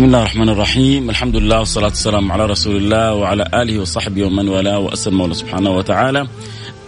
[0.00, 4.48] بسم الله الرحمن الرحيم الحمد لله والصلاة والسلام على رسول الله وعلى آله وصحبه ومن
[4.48, 6.26] والاه وأسأل الله سبحانه وتعالى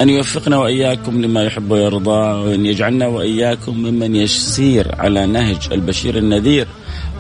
[0.01, 6.69] أن يوفقنا وإياكم لما يحب ويرضى وأن يجعلنا وإياكم ممن يسير على نهج البشير النذير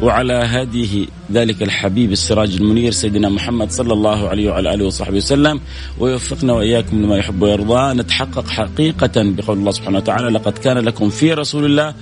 [0.02, 5.60] وعلى هديه ذلك الحبيب السراج المنير سيدنا محمد صلى الله عليه وعلى آله وصحبه وسلم
[5.98, 11.32] ويوفقنا وإياكم لما يحب ويرضى نتحقق حقيقة بقول الله سبحانه وتعالى لقد كان لكم في
[11.32, 11.94] رسول الله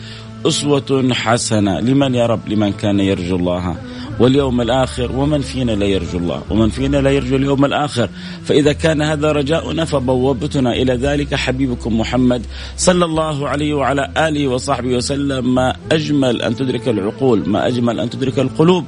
[0.47, 1.81] أسوة حسنة.
[1.81, 3.77] لمن يا رب؟ لمن كان يرجو الله.
[4.21, 8.09] واليوم الآخر ومن فينا لا يرجو الله؟ ومن فينا لا يرجو اليوم الآخر.
[8.45, 11.35] فإذا كان هذا رجاؤنا فبوابتنا إلى ذلك.
[11.35, 12.43] حبيبكم محمد
[12.77, 15.55] صلى الله عليه وعلى آله وصحبه وسلم.
[15.55, 18.85] ما أجمل أن تدرك العقول ما أجمل أن تدرك القلوب.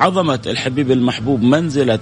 [0.00, 1.98] عظمة الحبيب المحبوب منزلة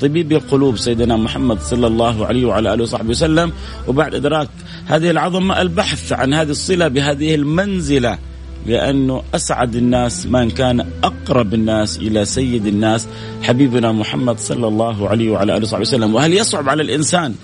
[0.00, 3.52] طبيب القلوب سيدنا محمد صلى الله عليه وعلى آله وصحبه وسلم.
[3.88, 4.48] وبعد إدراك
[4.86, 8.18] هذه العظمة البحث عن هذه الصلة بهذه المنزلة
[8.66, 13.06] لأنه أسعد الناس من كان أقرب الناس إلى سيد الناس
[13.42, 16.14] حبيبنا محمد صلى الله عليه وعلى آله وصحبه وسلم.
[16.14, 17.34] وهل يصعب على الإنسان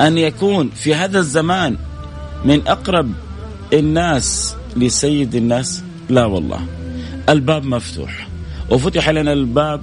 [0.00, 1.76] أن يكون في هذا الزمان
[2.44, 3.10] من أقرب
[3.72, 6.60] الناس لسيد الناس؟ لا والله.
[7.28, 8.28] الباب مفتوح.
[8.70, 9.80] وفتح لنا الباب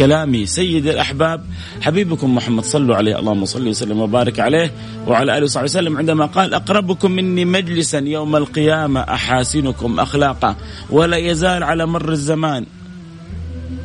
[0.00, 1.44] كلام سيد الأحباب
[1.80, 3.18] حبيبكم محمد صلوا عليه.
[3.18, 4.72] اللهم صل وسلم وبارك عليه
[5.06, 5.96] وعلى آله وصحبه وسلم.
[5.96, 10.56] عندما قال أقربكم مني مجلسا يوم القيامة أحاسنكم أخلاقا
[10.90, 12.66] ولا يزال على مر الزمان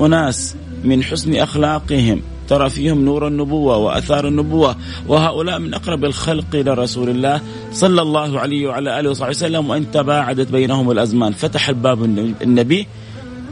[0.01, 4.75] أناس من حسن أخلاقهم ترى فيهم نور النبوة وأثار النبوة
[5.07, 9.69] وهؤلاء من أقرب الخلق إلى رسول الله صلى الله عليه وعلى آله وصحبه وسلم.
[9.69, 12.03] وإن تباعدت بينهم الأزمان فتح الباب
[12.41, 12.87] النبي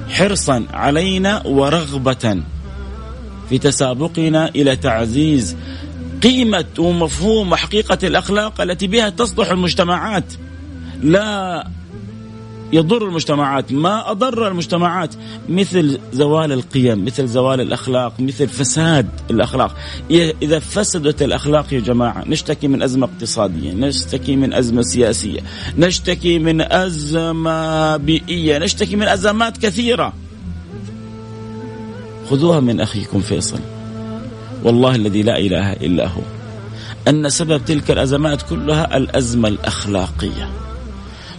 [0.09, 2.41] حرصا علينا ورغبة
[3.49, 5.55] في تسابقنا إلى تعزيز
[6.23, 10.33] قيمة ومفهوم وحقيقة الأخلاق التي بها تصلح المجتمعات.
[11.03, 11.67] لا
[12.73, 13.71] يضر المجتمعات.
[13.71, 15.15] ما أضر المجتمعات
[15.49, 19.75] مثل زوال القيم مثل زوال الأخلاق مثل فساد الأخلاق.
[20.41, 25.39] إذا فسدت الأخلاق يا جماعة نشتكي من أزمة اقتصادية نشتكي من أزمة سياسية
[25.77, 30.13] نشتكي من أزمة بيئية نشتكي من أزمات كثيرة.
[32.29, 33.59] خذوها من أخيكم فيصل.
[34.63, 36.21] والله الذي لا إله إلا هو.
[37.07, 40.49] أن سبب تلك الأزمات كلها الأزمة الأخلاقية.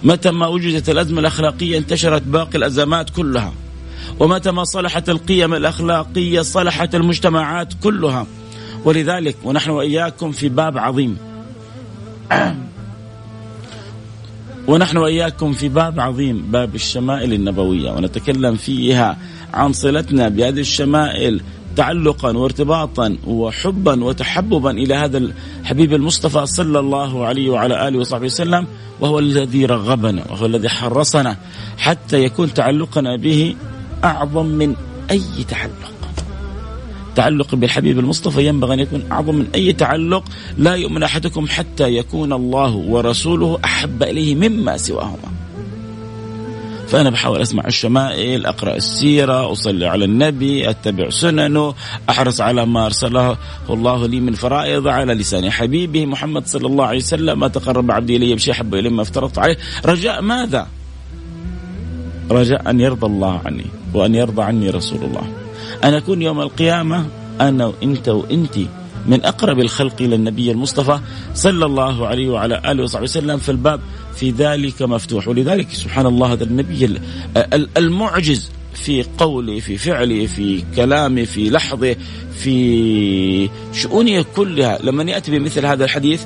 [0.04, 3.52] متى ما وجدت الأزمة الأخلاقية انتشرت باقي الأزمات كلها.
[4.20, 8.26] ومتى ما صلحت القيم الأخلاقية صلحت المجتمعات كلها.
[8.84, 11.16] ولذلك ونحن وإياكم في باب عظيم.
[14.68, 17.90] ونحن وإياكم في باب عظيم باب الشمائل النبوية.
[17.90, 19.16] ونتكلم فيها
[19.54, 21.40] عن صلتنا بهذه الشمائل
[21.76, 28.66] تعلقا وارتباطا وحبا وتحببا إلى هذا الحبيب المصطفى صلى الله عليه وعلى آله وصحبه وسلم
[29.00, 31.36] وهو الذي رغبنا وهو الذي حرصنا
[31.78, 33.56] حتى يكون تعلقنا به
[34.04, 34.74] أعظم من
[35.10, 35.94] أي تعلق.
[37.16, 40.24] تعلق بالحبيب المصطفى ينبغي أن يكون أعظم من أي تعلق
[40.58, 45.43] لا يؤمن أحدكم حتى يكون الله ورسوله أحب إليه مما سواهما.
[46.88, 51.74] فأنا بحاول أسمع الشمائل أقرأ السيرة أصلي على النبي أتبع سننه
[52.10, 53.36] أحرص على ما أرسله
[53.70, 57.38] الله لي من فرائض على لسان حبيبه محمد صلى الله عليه وسلم.
[57.40, 59.56] ما تقرب عبدي إلي بشيء أحب إلي ما افترضت عليه.
[59.84, 60.66] رجاء ماذا؟
[62.30, 65.22] رجاء أن يرضى الله عني وأن يرضى عني رسول الله.
[65.84, 67.06] أن أكون يوم القيامة
[67.40, 68.68] أنا وإنت وإنتي
[69.06, 71.00] من أقرب الخلق إلى النبي المصطفى
[71.34, 73.80] صلى الله عليه وعلى آله وصحبه وسلم فالباب
[74.16, 75.28] في ذلك مفتوح.
[75.28, 77.00] ولذلك سبحان الله هذا النبي
[77.76, 81.96] المعجز في قولي في فعلي في كلامي في لحظه
[82.38, 84.78] في شؤوني كلها.
[84.82, 86.22] لما يأتي بمثل هذا الحديث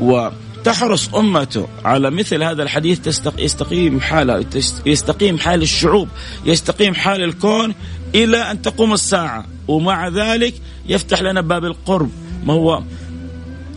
[0.00, 4.44] وتحرص أمته على مثل هذا الحديث يستقيم حالها
[4.86, 6.08] يستقيم حال الشعوب
[6.46, 7.74] يستقيم حال الكون
[8.14, 9.46] إلى أن تقوم الساعة.
[9.68, 10.54] ومع ذلك
[10.86, 12.10] يفتح لنا باب القرب.
[12.46, 12.82] ما هو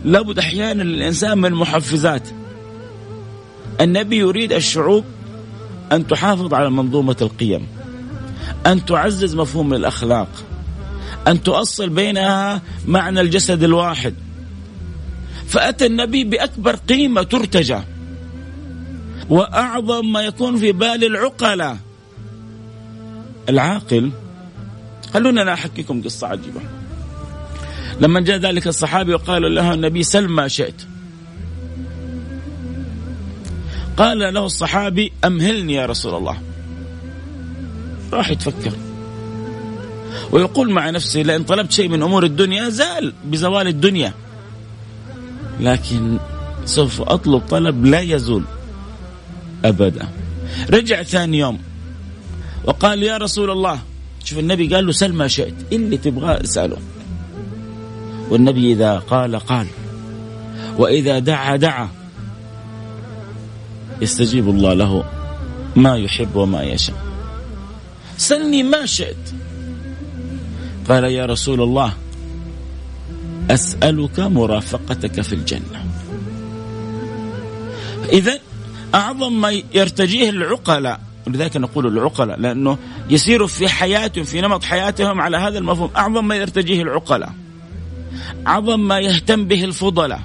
[0.04, 2.28] لابد أحيانا للإنسان من محفزات
[3.80, 5.04] النبي يريد الشعوب
[5.92, 7.66] أن تحافظ على منظومة القيم
[8.66, 10.28] أن تعزز مفهوم الأخلاق
[11.28, 14.14] أن تؤصل بينها معنى الجسد الواحد.
[15.46, 17.78] فأتى النبي بأكبر قيمة ترتجى.
[19.30, 21.76] وأعظم ما يكون في بال العقلاء.
[23.48, 24.10] العاقل
[25.14, 26.60] خلونا أنا أحكيكم قصة عجيبة.
[28.00, 30.82] لما جاء ذلك الصحابي وقال له النبي سل ما شئت.
[33.96, 36.38] قال له الصحابي أمهلني يا رسول الله.
[38.12, 38.72] راح يتفكر.
[40.32, 44.12] ويقول مع نفسه لئن طلبت شيء من أمور الدنيا زال بزوال الدنيا.
[45.60, 46.18] لكن
[46.64, 48.42] سوف أطلب طلب لا يزول
[49.64, 50.08] أبدا.
[50.70, 51.58] رجع ثاني يوم
[52.64, 53.80] وقال يا رسول الله
[54.24, 56.76] شوف النبي قال له سل ما شئت اللي تبغاه اسأله.
[58.30, 59.66] والنبي إذا قال قال
[60.78, 61.88] وإذا دعا دعا.
[64.00, 65.04] يستجيب الله له
[65.76, 66.96] ما يحب وما يشاء.
[68.16, 69.34] سلني ما شئت.
[70.88, 71.92] قال يا رسول الله
[73.50, 75.84] أسألك مرافقتك في الجنة.
[78.12, 78.38] إذا
[78.94, 81.00] أعظم ما يرتجيه العقلاء.
[81.26, 82.78] ولذلك نقول العقلاء لأنه
[83.10, 85.90] يسير في حياتهم في نمط حياتهم على هذا المفهوم.
[85.96, 87.32] أعظم ما يرتجيه العقلاء
[88.46, 90.20] أعظم ما يهتم به الفضلاء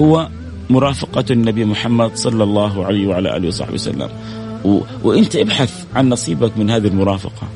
[0.00, 0.28] هو
[0.70, 4.08] مرافقة النبي محمد صلى الله عليه وعلى آله وصحبه وسلم.
[4.64, 4.80] و...
[5.02, 7.48] وإنت ابحث عن نصيبك من هذه المرافقة.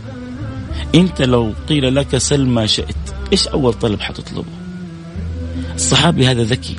[0.94, 2.96] إنت لو قيل لك سل ما شئت
[3.32, 4.52] إيش أول طلب حتطلبه؟
[5.74, 6.76] الصحابي هذا ذكي.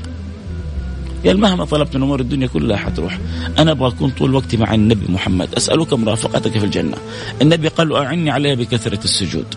[1.25, 3.19] قال مهما طلبت من امور الدنيا كلها حتروح.
[3.59, 5.55] أنا أبغى أكون طول وقتي مع النبي محمد.
[5.55, 6.97] أسألك مرافقتك في الجنة.
[7.41, 9.55] النبي قال أعني عليها بكثرة السجود.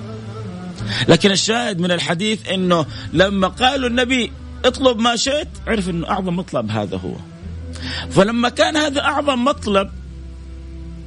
[1.08, 4.32] لكن الشاهد من الحديث إنه لما قالوا النبي
[4.64, 7.14] اطلب ما شئت عرف إنه أعظم مطلب هذا هو.
[8.10, 9.90] فلما كان هذا أعظم مطلب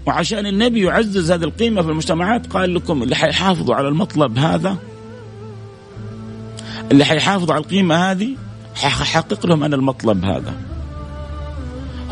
[0.06, 4.78] وعشان النبي يعزز هذه القيمة في المجتمعات قال لكم اللي حيحافظوا على المطلب هذا
[6.92, 8.36] اللي حيحافظوا على القيمة هذه
[8.76, 10.54] ححقق لهم أنا المطلب هذا.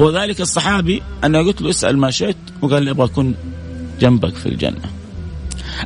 [0.01, 3.35] هو ذلك الصحابي أنا قلت له اسأل ما شئت وقال لي أبغى أكون
[3.99, 4.89] جنبك في الجنة.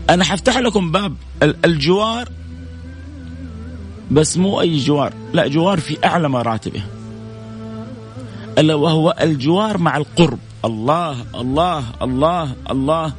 [0.10, 2.30] أنا حفتح لكم باب الجوار
[4.12, 6.82] بس مو أي جوار لا جوار في أعلى مراتبه.
[8.58, 10.40] ألا وهو الجوار مع القرب.
[10.66, 13.14] الله الله الله الله.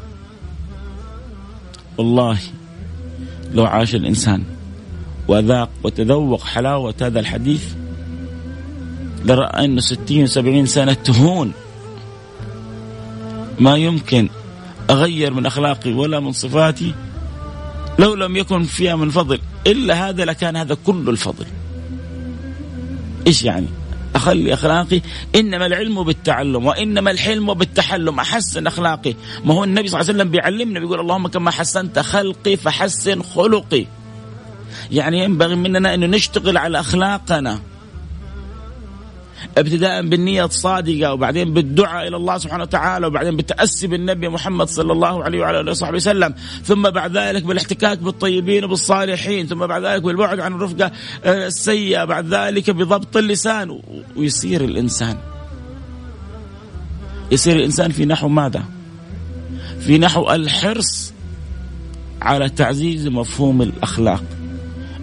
[1.98, 2.38] والله
[3.54, 4.44] لو عاش الإنسان
[5.28, 7.64] وذاق وتذوق حلاوة هذا الحديث.
[9.24, 11.52] لرأى أنه ستين وسبعين سنة تهون.
[13.58, 14.28] ما يمكن
[14.90, 16.94] أغير من أخلاقي ولا من صفاتي
[17.98, 19.38] لو لم يكن فيها من فضل.
[19.66, 21.46] إلا هذا لكان هذا كل الفضل.
[23.26, 23.66] إيش يعني؟
[24.14, 25.00] أخلي أخلاقي.
[25.34, 28.20] إنما العلم بالتعلم وإنما الحلم بالتحلم.
[28.20, 29.14] أحسن أخلاقي.
[29.44, 33.86] ما هو النبي صلى الله عليه وسلم بيعلمنا بيقول اللهم كما حسنت خلقي فحسن خلقي.
[34.90, 37.60] يعني ينبغي مننا أن نشتغل على أخلاقنا.
[39.58, 45.24] ابتداء بالنية الصادقة وبعدين بالدعاء إلى الله سبحانه وتعالى وبعدين بالتأسي بالنبي محمد صلى الله
[45.24, 46.34] عليه وعلى آله وصحبه وسلم.
[46.64, 49.46] ثم بعد ذلك بالاحتكاك بالطيبين وبالصالحين.
[49.46, 50.90] ثم بعد ذلك بالبعد عن الرفقة
[51.24, 52.04] آه، السيئة.
[52.04, 53.80] بعد ذلك بضبط اللسان.
[54.16, 55.16] ويصير الإنسان.
[57.32, 58.64] يصير الإنسان في نحو ماذا؟
[59.80, 61.12] في نحو الحرص
[62.22, 64.24] على تعزيز مفهوم الأخلاق.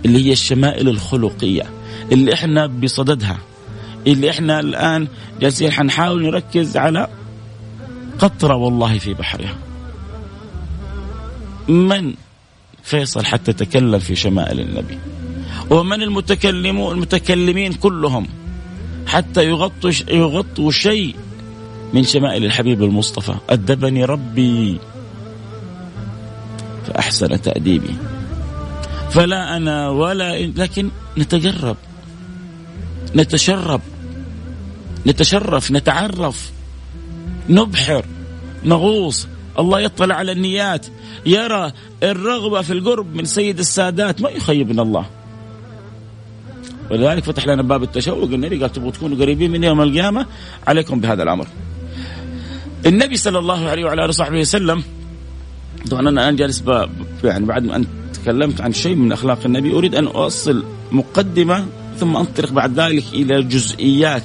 [0.06, 1.64] اللي هي الشمائل الخلقية
[2.12, 3.38] اللي إحنا بصددها
[4.08, 5.08] اللي إحنا الآن
[5.42, 7.08] جالسين حنحاول نركز على
[8.20, 9.58] قطرة والله في بحرها.
[11.68, 12.14] من
[12.84, 14.98] فيصل حتى تكلم في شمائل النبي
[15.70, 18.28] ومن المتكلمون المتكلمين كلهم
[19.08, 21.16] حتى يغطوا يغطوا شيء
[21.94, 24.80] من شمائل الحبيب المصطفى أدبني ربي
[26.88, 27.96] فأحسن تأديبي
[29.10, 31.78] فلا أنا ولا لكن نتجرب.
[33.16, 33.82] نتشرب.
[35.08, 36.52] نتشرف نتعرف.
[37.50, 38.06] نبحر.
[38.66, 39.28] نغوص.
[39.60, 40.88] الله يطلع على النيات.
[41.26, 41.72] يرى
[42.04, 44.22] الرغبة في القرب من سيد السادات.
[44.22, 45.06] ما يخيبنا الله.
[46.92, 48.24] ولذلك فتح لنا باب التشوق.
[48.24, 50.26] النبي قال تبغوا تكونوا قريبين من يوم القيامة؟
[50.68, 51.48] عليكم بهذا الأمر.
[52.86, 54.84] النبي صلى الله عليه وعلى آله وصحبه وسلم
[55.92, 56.64] طبعا أنا الآن جالس
[57.24, 57.88] يعني بعد ما انت
[58.26, 61.66] تكلمت عن شيء من أخلاق النبي أريد أن أوصل مقدمة
[62.00, 64.24] ثم أنطلق بعد ذلك إلى جزئيات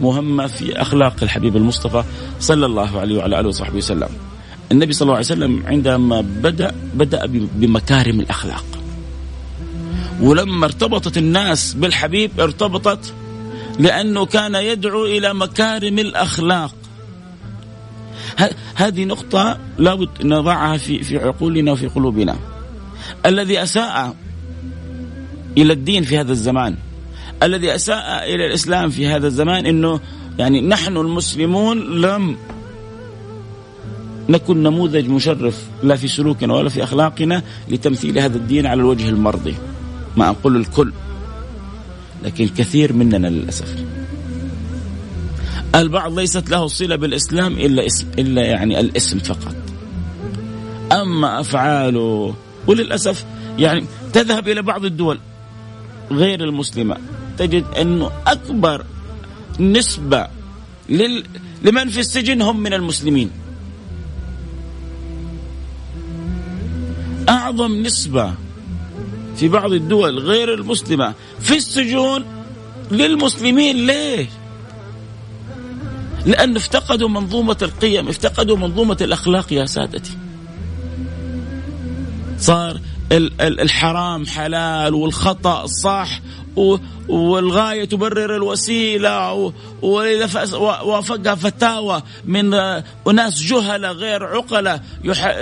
[0.00, 2.04] مهمة في أخلاق الحبيب المصطفى
[2.40, 4.08] صلى الله عليه وعلى آله وصحبه وسلم.
[4.72, 8.64] النبي صلى الله عليه وسلم عندما بدأ بدأ بمكارم الأخلاق.
[10.20, 13.14] ولما ارتبطت الناس بالحبيب ارتبطت
[13.78, 16.74] لأنه كان يدعو إلى مكارم الأخلاق.
[18.74, 22.36] هذه نقطة لابد نضعها في في عقولنا وفي قلوبنا.
[23.26, 24.16] الذي أساء
[25.58, 26.76] إلى الدين في هذا الزمان.
[27.42, 30.00] الذي أساء إلى الإسلام في هذا الزمان إنه
[30.38, 32.36] يعني نحن المسلمون لم
[34.28, 39.54] نكن نموذج مشرف لا في سلوكنا ولا في أخلاقنا لتمثيل هذا الدين على الوجه المرضي
[40.16, 40.92] ما أقول الكل
[42.24, 43.74] لكن كثير مننا للأسف.
[45.74, 49.54] البعض ليست له صلة بالإسلام إلا اسم إلا يعني الاسم فقط.
[50.92, 52.34] أما أفعاله
[52.68, 53.24] وللأسف
[53.58, 55.18] يعني تذهب إلى بعض الدول
[56.10, 56.96] غير المسلمة
[57.38, 58.84] تجد أنه أكبر
[59.60, 60.26] نسبة
[60.88, 61.24] لل...
[61.62, 63.30] لمن في السجن هم من المسلمين
[67.28, 68.34] أعظم نسبة
[69.36, 72.24] في بعض الدول غير المسلمة في السجون
[72.90, 74.26] للمسلمين ليه؟
[76.26, 80.27] لأن افتقدوا منظومة القيم افتقدوا منظومة الأخلاق يا سادتي
[82.38, 82.80] صار
[83.40, 86.20] الحرام حلال والخطأ صح
[87.08, 89.52] والغاية تبرر الوسيلة
[89.82, 92.54] وإذا وافقها فتاوى من
[93.08, 94.80] أناس جهلة غير عقلة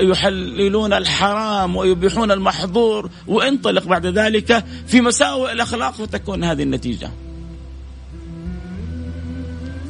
[0.00, 7.11] يحللون الحرام ويبيحون المحظور وانطلق بعد ذلك في مساوئ الأخلاق فتكون هذه النتيجة.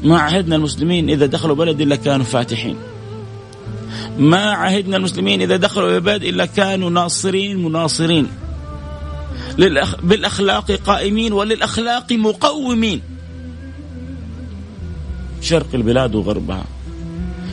[0.03, 2.77] ما عهدنا المسلمين إذا دخلوا بلد إلا كانوا فاتحين.
[4.19, 8.27] ما عهدنا المسلمين إذا دخلوا العباد إلا كانوا ناصرين مناصرين.
[10.03, 13.01] بالأخلاق قائمين وللأخلاق مقومين.
[15.41, 16.65] شرق البلاد وغربها.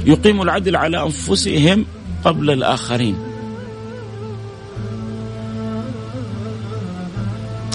[0.06, 1.86] يقيم العدل على أنفسهم
[2.26, 3.16] قبل الآخرين.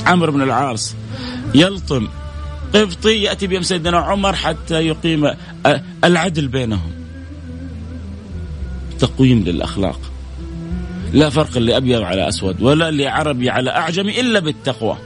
[0.07, 0.95] عمرو بن العاص
[1.55, 2.09] يلطم.
[2.75, 5.31] قبطي يأتي بهم سيدنا عمر حتى يقيم
[6.05, 6.98] العدل بينهم.
[8.99, 10.01] تقويم للأخلاق.
[11.13, 14.97] لا فرق لأبيض على أسود ولا لعربي على أعجمي إلا بالتقوى.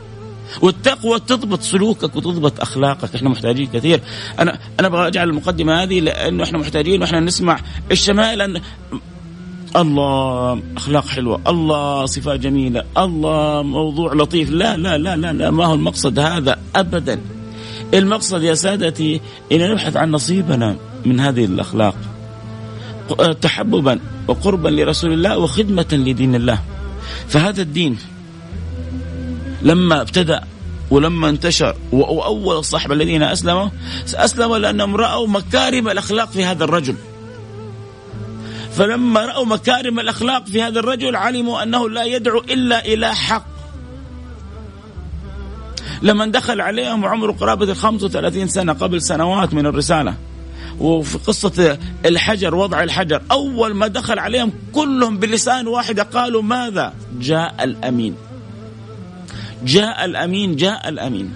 [0.62, 3.14] والتقوى تضبط سلوكك وتضبط أخلاقك.
[3.14, 4.00] إحنا محتاجين كثير.
[4.38, 8.60] أنا أنا أبغى أجعل المقدمة هذه لأنه إحنا محتاجين وإحنا نسمع الشمائل أن
[9.76, 11.40] الله أخلاق حلوة.
[11.48, 12.84] الله صفات جميلة.
[12.98, 14.50] الله موضوع لطيف.
[14.50, 17.20] لا لا لا لا, لا ما هو المقصد هذا ابدا.
[17.94, 19.20] المقصد يا سادتي
[19.52, 21.94] إن نبحث عن نصيبنا من هذه الأخلاق.
[23.40, 26.58] تحببا وقربا لرسول الله وخدمة لدين الله.
[27.28, 27.98] فهذا الدين
[29.62, 30.44] لما ابتدأ
[30.90, 33.68] ولما انتشر وأول الصحبة الذين أسلموا
[34.14, 36.94] أسلموا لأنهم رأوا مكارم الأخلاق في هذا الرجل.
[38.72, 43.46] فلما رأوا مكارم الأخلاق في هذا الرجل علموا أنه لا يدعو إلا إلى حق.
[46.02, 50.14] لما دخل عليهم وعمره قرابة ال 35 سنة قبل سنوات من الرسالة.
[50.80, 57.64] وفي قصة الحجر وضع الحجر أول ما دخل عليهم كلهم بلسان واحد قالوا ماذا؟ جاء
[57.64, 58.14] الأمين.
[59.64, 61.32] جاء الأمين جاء الأمين.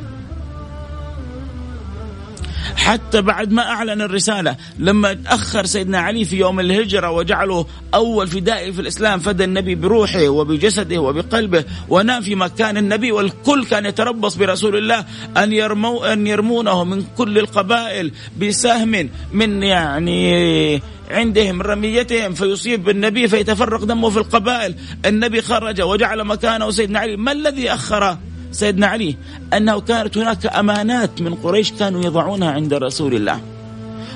[2.76, 8.72] حتى بعد ما أعلن الرسالة لما تأخر سيدنا علي في يوم الهجرة وجعله أول فدائي
[8.72, 14.76] في الإسلام فدى النبي بروحه وبجسده وبقلبه ونام في مكان النبي والكل كان يتربص برسول
[14.76, 15.04] الله
[15.36, 23.84] أن يرمو أن يرمونه من كل القبائل بسهم من يعني عندهم رميتهم فيصيب بالنبي فيتفرق
[23.84, 24.74] دمه في القبائل.
[25.06, 27.16] النبي خرج وجعل مكانه سيدنا علي.
[27.16, 28.18] ما الذي أخر؟
[28.52, 29.16] سيدنا علي
[29.56, 33.40] أنه كانت هناك أمانات من قريش كانوا يضعونها عند رسول الله.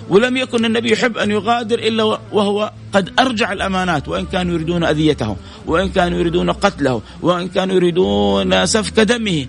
[0.08, 5.36] ولم يكن النبي يحب أن يغادر إلا وهو قد أرجع الأمانات وإن كانوا يريدون أذيته
[5.66, 9.46] وإن كانوا يريدون قتله وإن كانوا يريدون سفك دمه.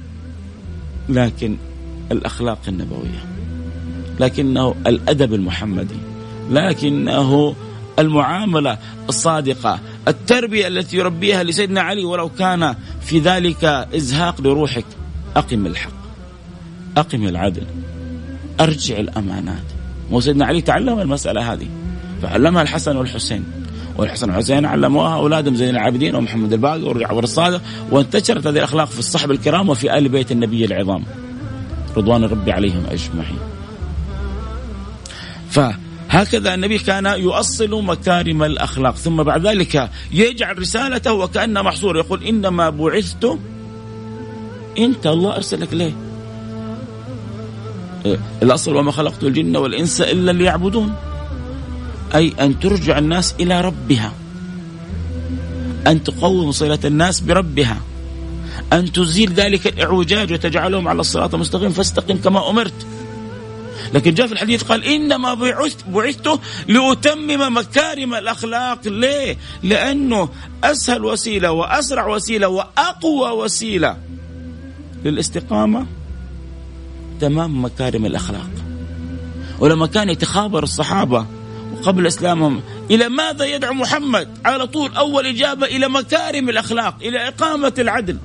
[1.09, 1.57] لكن
[2.11, 3.25] الأخلاق النبوية
[4.19, 5.97] لكنه الأدب المحمدي
[6.49, 7.55] لكنه
[7.99, 8.77] المعاملة
[9.09, 13.63] الصادقة التربية التي يربيها لسيدنا علي ولو كان في ذلك
[13.95, 14.85] إزهاق لروحك
[15.35, 15.91] أقم الحق
[16.97, 17.63] أقم العدل
[18.59, 19.63] أرجع الأمانات.
[20.11, 21.67] وسيدنا علي تعلم المسألة هذه
[22.21, 23.43] فعلمها الحسن والحسين.
[23.97, 29.31] والحسن والحسين علموها أولادهم زين العابدين ومحمد الباقر والجعفر الصادق وانتشرت هذه الأخلاق في الصحب
[29.31, 31.03] الكرام وفي آل بيت النبي العظام.
[31.97, 33.39] رضوان ربي عليهم أجمعين.
[35.49, 35.59] ف
[36.11, 42.69] هكذا النبي كان يؤصل مكارم الأخلاق ثم بعد ذلك يجعل رسالته وكأنه محصور يقول إنما
[42.69, 43.39] بعثت
[44.77, 45.93] أنت الله أرسلك ليه؟
[48.43, 50.93] الأصل وما خلقت الجن والإنس إلا ليعبدون
[52.15, 54.13] أي أن ترجع الناس إلى ربها
[55.87, 57.77] أن تقوم صلة الناس بربها
[58.73, 62.85] أن تزيل ذلك الإعوجاج وتجعلهم على الصراط المستقيم فاستقم كما أمرت.
[63.93, 68.87] لكن جاء في الحديث قال إنما بعثت بعثت لأتمم مكارم الأخلاق.
[68.87, 70.29] ليه؟ لأنه
[70.63, 73.97] أسهل وسيلة وأسرع وسيلة وأقوى وسيلة
[75.05, 75.85] للاستقامة
[77.21, 78.49] تمام مكارم الأخلاق.
[79.59, 81.25] ولما كان يتخابر الصحابة
[81.83, 87.73] قبل إسلامهم إلى ماذا يدعو محمد؟ على طول أول إجابة إلى مكارم الأخلاق إلى إقامة
[87.79, 88.17] العدل.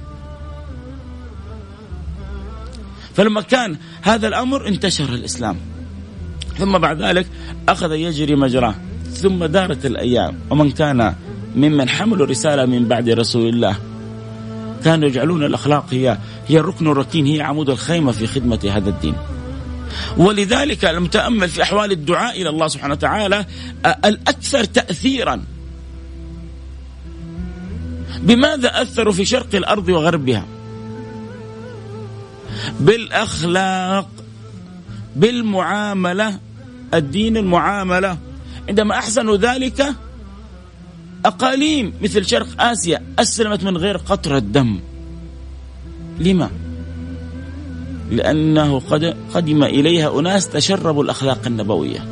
[3.16, 5.56] فلما كان هذا الأمر انتشر الإسلام.
[6.58, 7.26] ثم بعد ذلك
[7.68, 8.75] أخذ يجري مجراه.
[9.12, 10.38] ثم دارت الأيام.
[10.50, 11.14] ومن كان
[11.56, 13.76] ممن حملوا رسالة من بعد رسول الله.
[14.85, 16.18] كانوا يجعلون الأخلاق هي
[16.49, 19.14] هي الركن الركين هي عمود الخيمة في خدمة هذا الدين.
[20.16, 23.46] ولذلك المتأمل في أحوال الدعاء إلى الله سبحانه وتعالى
[24.04, 25.42] الأكثر تأثيرا.
[28.23, 30.44] بماذا أثروا في شرق الأرض وغربها؟
[32.81, 34.09] بالأخلاق
[35.17, 36.39] بالمعاملة
[36.95, 38.19] الدين المعاملة.
[38.69, 39.87] عندما أحسنوا ذلك
[41.25, 44.81] أقاليم مثل شرق آسيا أسلمت من غير قطرة دم
[46.19, 46.51] لما؟
[48.11, 52.05] لأنه قد قدم إليها أناس تشربوا الأخلاق النبوية.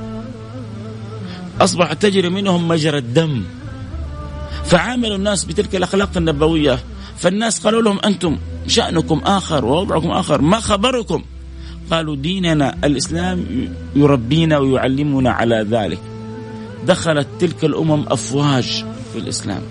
[1.61, 3.43] أصبحت تجري منهم مجرى الدم.
[4.65, 6.79] فعاملوا الناس بتلك الأخلاق النبوية.
[7.19, 10.42] فالناس قالوا لهم أنتم شأنكم آخر ووضعكم آخر.
[10.42, 11.23] ما خبركم؟
[11.90, 13.44] قالوا ديننا الإسلام
[13.97, 16.00] يربينا ويعلمنا على ذلك.
[16.87, 19.62] دخلت تلك الأمم أفواج في الإسلام.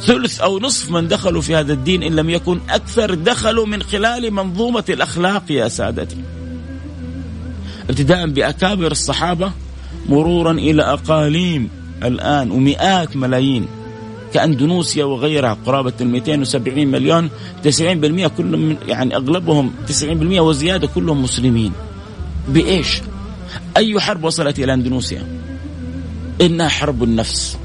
[0.00, 4.34] ثلث أو نصف من دخلوا في هذا الدين إن لم يكن أكثر دخلوا من خلال
[4.34, 6.16] منظومة الأخلاق يا سادتي.
[7.90, 9.52] ابتداء بأكابر الصحابة
[10.08, 11.68] مرورا إلى أقاليم
[12.02, 13.66] الآن ومئات ملايين.
[14.34, 17.30] كأندونوسيا وغيرها قرابة ال 270 مليون
[17.64, 21.72] 90% كلهم يعني أغلبهم 90% وزيادة كلهم مسلمين.
[22.48, 23.00] بإيش؟
[23.76, 25.26] أي حرب وصلت إلى أندونوسيا؟
[26.40, 27.58] إنها حرب النفس.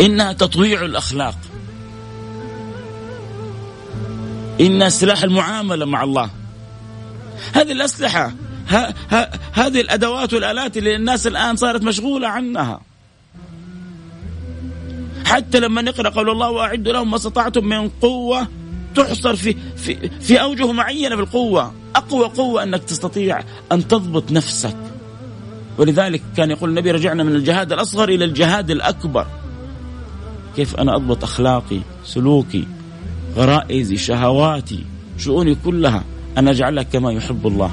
[0.00, 1.38] إنها تطويع الأخلاق.
[4.60, 6.30] إنها سلاح المعاملة مع الله.
[7.52, 8.32] هذه الأسلحة
[9.52, 12.80] هذه الأدوات والآلات اللي الناس الآن صارت مشغولة عنها.
[15.30, 18.48] حتى لما نقرأ قول الله وأعدوا لهم ما استطعتم من قوة
[18.94, 21.72] تحصر في في في أوجه معينة في القوة.
[21.96, 23.40] أقوى قوة أنك تستطيع
[23.72, 24.76] أن تضبط نفسك.
[25.78, 29.26] ولذلك كان يقول النبي رجعنا من الجهاد الأصغر إلى الجهاد الأكبر.
[30.56, 32.66] كيف أنا أضبط أخلاقي سلوكي
[33.36, 34.84] غرائزي شهواتي
[35.18, 36.04] شؤوني كلها.
[36.38, 37.70] أنا أجعلها كما يحب الله.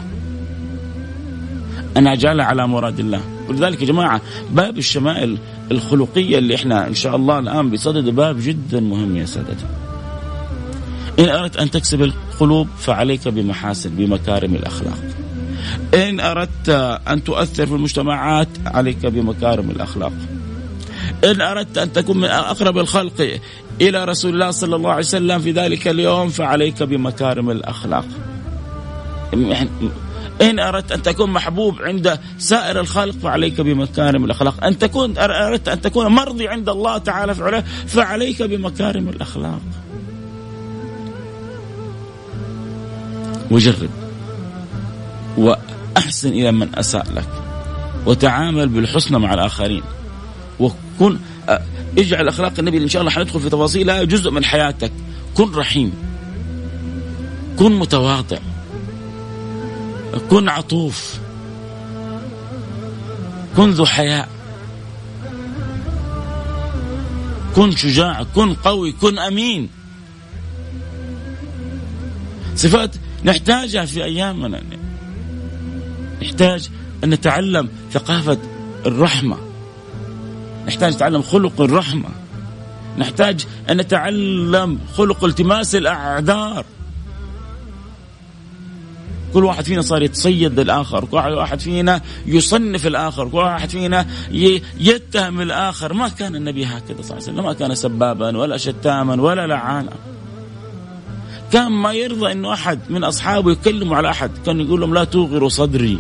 [1.97, 3.37] أنا أجعلها على مراد الله.
[3.49, 5.38] ولذلك يا جماعة باب الشمائل
[5.71, 9.65] الخلقية اللي إحنا إن شاء الله الآن بصدد باب جدا مهم يا سادتي.
[11.19, 14.97] إن أردت أن تكسب القلوب فعليك بمحاسن بمكارم الأخلاق.
[15.93, 16.69] إن أردت
[17.07, 20.13] أن تؤثر في المجتمعات عليك بمكارم الأخلاق.
[21.23, 23.39] إن أردت أن تكون من أقرب الخلق
[23.81, 28.05] إلى رسول الله صلى الله عليه وسلم في ذلك اليوم فعليك بمكارم الأخلاق.
[30.41, 34.63] إن أردت أن تكون محبوب عند سائر الخلق فعليك بمكارم الأخلاق.
[34.63, 39.60] أن تكون أردت أن تكون مرضي عند الله تعالى فعليك بمكارم الأخلاق.
[43.52, 43.89] وجرب
[45.38, 47.30] وأحسن إلى من أساء لك.
[48.06, 49.84] وتعامل بالحسنى مع الآخرين.
[50.60, 51.17] وكن
[51.97, 54.91] اجعل أخلاق النبي إن شاء الله حندخل في تفاصيلها جزء من حياتك.
[55.36, 55.93] كن رحيم.
[57.60, 58.38] كن متواضع.
[60.29, 61.19] كن عطوف.
[63.57, 64.29] كن ذو حياء.
[67.55, 69.69] كن شجاع كن قوي كن أمين.
[72.55, 74.61] صفات نحتاجها في أيامنا.
[76.21, 76.69] نحتاج
[77.03, 78.37] أن نتعلم ثقافة
[78.85, 79.37] الرحمة.
[80.67, 82.09] نحتاج نتعلم خلق الرحمة.
[82.97, 86.65] نحتاج أن نتعلم خلق التماس الأعذار.
[89.38, 94.06] كل واحد فينا صار يتصيد الآخر كل واحد فينا يصنف الآخر كل واحد فينا
[94.80, 95.93] يتهم الآخر.
[95.93, 99.93] ما كان النبي هكذا صلى الله عليه وسلم ما كان سبابا ولا شتاما ولا لعانا.
[101.54, 105.50] كان ما يرضى إنه أحد من أصحابه يكلموا على أحد كان يقول لهم لا توغروا
[105.50, 106.00] صدري.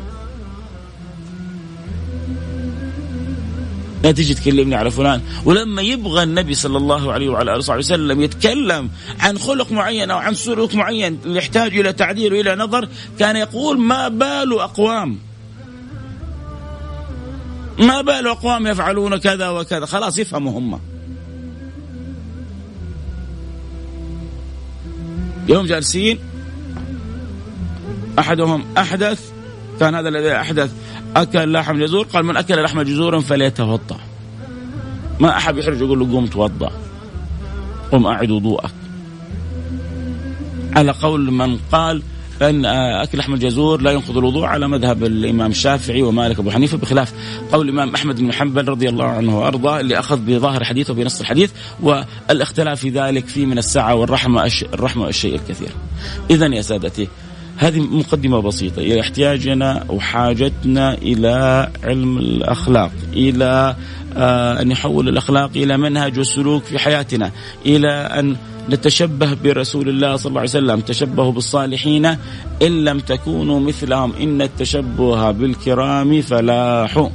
[4.07, 5.21] لا تجي تكلمني على فلان.
[5.45, 8.89] ولما يبغى النبي صلى الله عليه وعلى آله وصحبه وسلم يتكلم
[9.19, 12.87] عن خلق معين أو عن سلوك معين يحتاج إلى تعديل وإلى نظر
[13.19, 15.17] كان يقول ما بال أقوام.
[17.79, 19.85] ما بال أقوام يفعلون كذا وكذا.
[19.85, 20.79] خلاص يفهموا هم.
[25.47, 26.19] يوم جالسين
[28.19, 29.31] أحدهم أحدث
[29.79, 30.71] كان هذا الذي أحدث.
[31.21, 33.99] أكل لحم جزور؟ قال من أكل لحم جزور فليتوضأ.
[35.19, 36.71] ما أحد يحرج يقول له قوم توضأ.
[37.91, 38.71] قم أعد وضوءك.
[40.75, 42.01] على قول من قال
[42.41, 47.13] أن أكل لحم الجزور لا ينقض الوضوء على مذهب الإمام الشافعي ومالك أبو حنيفة بخلاف
[47.51, 51.51] قول الإمام أحمد بن حنبل رضي الله عنه وأرضاه اللي أخذ بظاهر الحديث وبنص الحديث
[51.81, 55.69] والإختلاف في ذلك فيه من السعة والرحمة الرحمة الشيء الكثير.
[56.29, 57.07] اذا يا سادتي
[57.57, 58.99] هذه مقدمة بسيطة.
[58.99, 63.75] احتياجنا وحاجتنا إلى علم الأخلاق إلى
[64.17, 67.31] آه أن نحول الأخلاق إلى منهج وسلوك في حياتنا
[67.65, 68.35] إلى أن
[68.69, 72.05] نتشبه برسول الله صلى الله عليه وسلم تشبهوا بالصالحين
[72.61, 77.09] إن لم تكونوا مثلهم إن التشبه بالكرام فلاح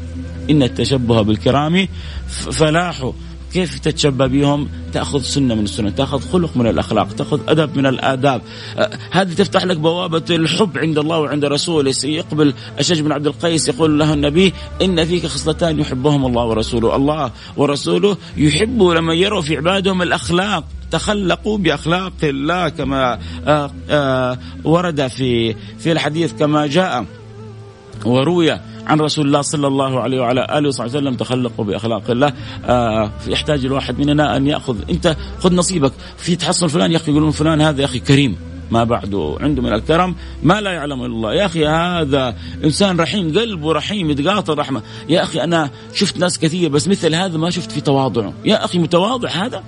[0.50, 1.88] إن التشبه بالكرام
[2.28, 3.10] فلاح
[3.54, 8.42] كيف تتشبه بهم؟ تأخذ سنة من السنة تأخذ خلق من الأخلاق تأخذ أدب من الآداب.
[8.78, 11.94] أه هذه تفتح لك بوابة الحب عند الله وعند رسوله.
[12.04, 16.96] يقبل أشج بن عبد القيس يقول له النبي إن فيك خصلتان يحبهم الله ورسوله.
[16.96, 20.64] الله ورسوله يحبوا لما يروا في عبادهم الأخلاق.
[20.90, 27.04] تخلقوا بأخلاق الله كما آه، آه، ورد في في الحديث كما جاء.
[28.06, 28.50] وروي
[28.86, 32.32] عن رسول الله صلى الله عليه وعلى آله وصحبه وسلم تخلقوا بأخلاق الله.
[32.64, 34.76] آه يحتاج الواحد مننا أن يأخذ.
[34.90, 35.92] أنت خذ نصيبك.
[36.16, 38.36] في تحصل فلان يا أخي يقولون فلان هذا يا أخي كريم.
[38.70, 40.14] ما بعده عنده من الكرم.
[40.42, 41.34] ما لا يعلم الله.
[41.34, 46.70] يا أخي هذا إنسان رحيم قلبه رحيم يتقاطر رحمه يا أخي أنا شفت ناس كثير
[46.70, 48.32] بس مثل هذا ما شفت في تواضعه.
[48.44, 49.62] يا أخي متواضع هذا؟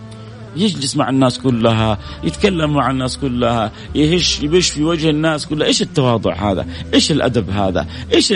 [0.56, 5.66] يجلس مع الناس كلها يتكلم مع الناس كلها يهش يبش في وجه الناس كلها.
[5.66, 8.34] إيش التواضع هذا؟ إيش الأدب هذا؟ إيش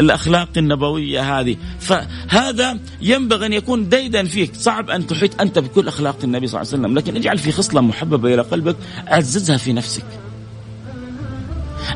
[0.00, 4.54] الأخلاق النبوية هذه؟ فهذا ينبغي أن يكون ديدا فيك.
[4.54, 7.80] صعب أن تحيط أنت بكل أخلاق النبي صلى الله عليه وسلم لكن اجعل في خصلة
[7.80, 8.76] محببة إلى قلبك
[9.06, 10.04] عززها في نفسك.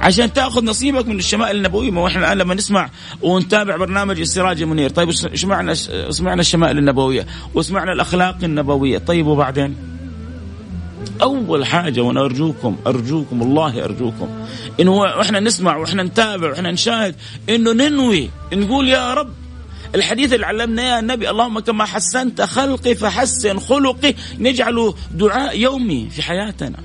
[0.00, 2.90] عشان تاخذ نصيبك من الشمائل النبويه ما إحنا لما نسمع
[3.22, 5.74] ونتابع برنامج السراج المنير طيب سمعنا
[6.10, 8.98] سمعنا الشمائل النبوية وسمعنا الأخلاق النبوية.
[8.98, 9.76] طيب وبعدين؟
[11.22, 14.28] أول حاجة وأنا أرجوكم أرجوكم الله أرجوكم
[14.80, 17.14] إنه وإحنا نسمع وإحنا نتابع وإحنا نشاهد
[17.48, 19.32] إنه ننوي نقول يا رب
[19.94, 26.22] الحديث اللي علمنا يا النبي اللهم كما حسنت خلقي فحسن خلقي نجعله دعاء يومي في
[26.22, 26.78] حياتنا.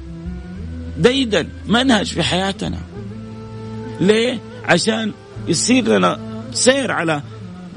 [0.98, 2.78] ديدا منهج في حياتنا.
[4.02, 5.12] ليه؟ عشان
[5.48, 6.20] يصير لنا
[6.54, 7.22] سير على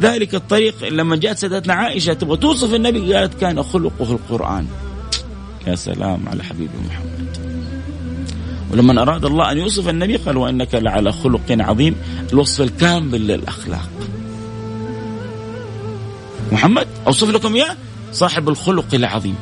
[0.00, 0.88] ذلك الطريق.
[0.88, 4.66] لما جاءت سيدتنا عائشة تبغى توصف النبي قالت كان خلقه القرآن.
[5.66, 7.38] يا سلام على حبيبي محمد.
[8.72, 11.96] ولما أراد الله أن يوصف النبي قال وإنك لعلى خلق عظيم
[12.32, 13.90] الوصف الكامل للأخلاق.
[16.52, 17.76] محمد أوصف لكم إياه؟
[18.12, 19.37] صاحب الخلق العظيم.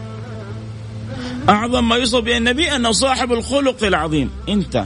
[1.49, 4.31] أعظم ما يوصف به النبي أنه صاحب الخلق العظيم.
[4.49, 4.85] أنت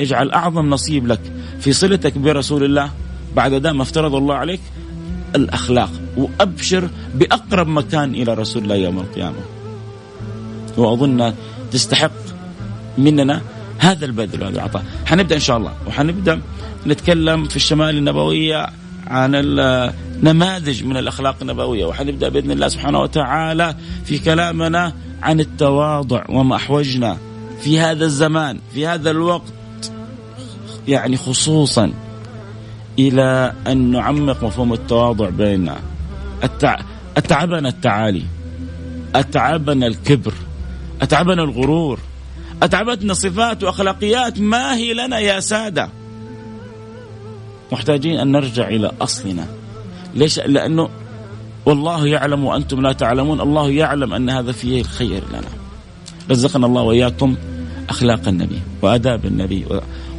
[0.00, 1.20] اجعل أعظم نصيب لك
[1.60, 2.90] في صلتك برسول الله.
[3.36, 4.60] بعد ما افترض الله عليك
[5.36, 5.90] الأخلاق.
[6.16, 9.36] وأبشر بأقرب مكان إلى رسول الله يوم القيامة.
[10.76, 11.34] وأظن
[11.72, 12.10] تستحق
[12.98, 13.40] مننا
[13.78, 15.72] هذا البذل وهذا العطاء حنبدأ إن شاء الله.
[15.86, 16.40] وحنبدأ
[16.86, 18.66] نتكلم في الشمال النبوية
[19.06, 19.30] عن
[20.22, 21.84] نماذج من الأخلاق النبوية.
[21.84, 27.16] وحنبدأ بإذن الله سبحانه وتعالى في كلامنا عن التواضع وما أحوجنا
[27.60, 29.52] في هذا الزمان في هذا الوقت.
[30.88, 31.92] يعني خصوصا
[32.98, 35.76] إلى أن نعمق مفهوم التواضع بيننا
[36.44, 36.76] التع...
[37.16, 38.22] أتعبنا التعالي
[39.14, 40.32] أتعبنا الكبر
[41.02, 41.98] أتعبنا الغرور
[42.62, 45.88] أتعبتنا صفات وأخلاقيات ما هي لنا يا سادة.
[47.72, 49.46] محتاجين أن نرجع إلى أصلنا.
[50.14, 50.88] ليش؟ لأنه
[51.66, 55.48] والله يعلم وأنتم لا تعلمون الله يعلم أن هذا فيه الخير لنا.
[56.30, 57.36] رزقنا الله وإياكم
[57.88, 59.66] أخلاق النبي وآداب النبي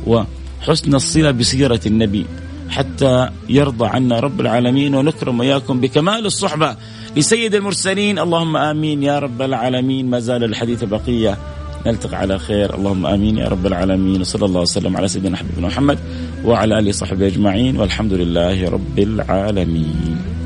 [0.08, 0.22] و...
[0.62, 2.26] حسن الصلة بسيرة النبي
[2.70, 6.76] حتى يرضى عنا رب العالمين ونكرم وإياكم بكمال الصحبة
[7.18, 8.20] لسيد المرسلين.
[8.20, 10.10] اللهم آمين يا رب العالمين.
[10.10, 11.38] ما زال الحديث بقية.
[11.86, 12.76] نلتقي على خير.
[12.76, 14.22] اللهم آمين يا رب العالمين.
[14.22, 16.00] وصلى الله وسلم على سيدنا حبيبنا محمد
[16.46, 17.78] وعلى آله وصحبه أجمعين.
[17.78, 20.41] والحمد لله رب العالمين.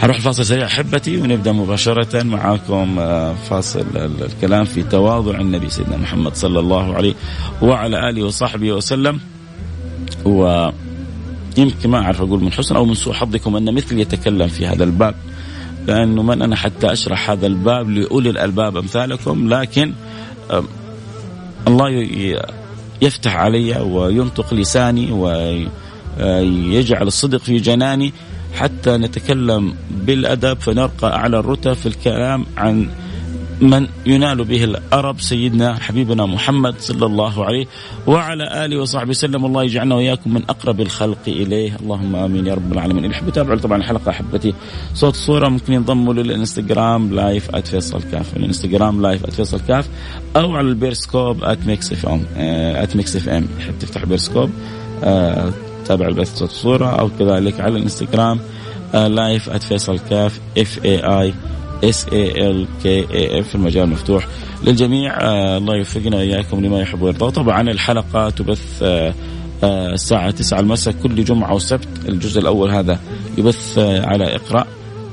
[0.00, 6.34] هروح فاصل سريع أحبتي ونبدأ مباشرة معاكم آه، فاصل الكلام في تواضع النبي سيدنا محمد
[6.34, 7.14] صلى الله عليه
[7.62, 9.20] وعلى آله وصحبه وسلم.
[10.24, 10.68] و
[11.58, 14.84] يمكن ما أعرف أقول من حسن أو من سوء حظكم أن مثلي يتكلم في هذا
[14.84, 15.14] الباب
[15.86, 19.92] لأنه من أنا حتى أشرح هذا الباب لأولي الألباب أمثالكم لكن
[21.68, 22.06] الله
[23.02, 28.12] يفتح علي وينطق لساني ويجعل الصدق في جناني.
[28.56, 32.88] حتى نتكلم بالأدب فنرقى أعلى الرتب في الكلام عن
[33.60, 37.66] من ينال به الأرب سيدنا حبيبنا محمد صلى الله عليه
[38.06, 39.46] وعلى آله وصحبه وسلم.
[39.46, 41.76] الله يجعلنا وإياكم من أقرب الخلق إليه.
[41.76, 43.04] اللهم آمين يا رب العالمين.
[43.04, 44.54] اللي يحب يتابعوا طبعا الحلقة أحبتي
[44.94, 48.36] صوت صورة ممكن ينضموا للإنستغرام live @فيصل كاف.
[48.36, 49.88] الإنستغرام live @فيصل كاف
[50.36, 52.22] أو على البيرسكوب @ميكس اف ام
[52.94, 54.50] @ميكس اف ام تحب تفتح بيرسكوب
[55.04, 55.52] آه،
[55.86, 58.38] تابع البث صوت صورة أو كذلك على الإنستغرام
[58.94, 61.34] live @فيصل كاف F A I
[61.84, 64.26] S A L K A F المجال مفتوح
[64.64, 65.20] للجميع.
[65.20, 67.30] آه الله يوفقنا وإياكم لما يحب ويرضى.
[67.30, 69.14] طبعا الحلقة تبث آه
[69.64, 73.00] آه الساعة 9 المساء كل جمعة وسبت الجزء الأول هذا
[73.38, 74.64] يبث على إقرأ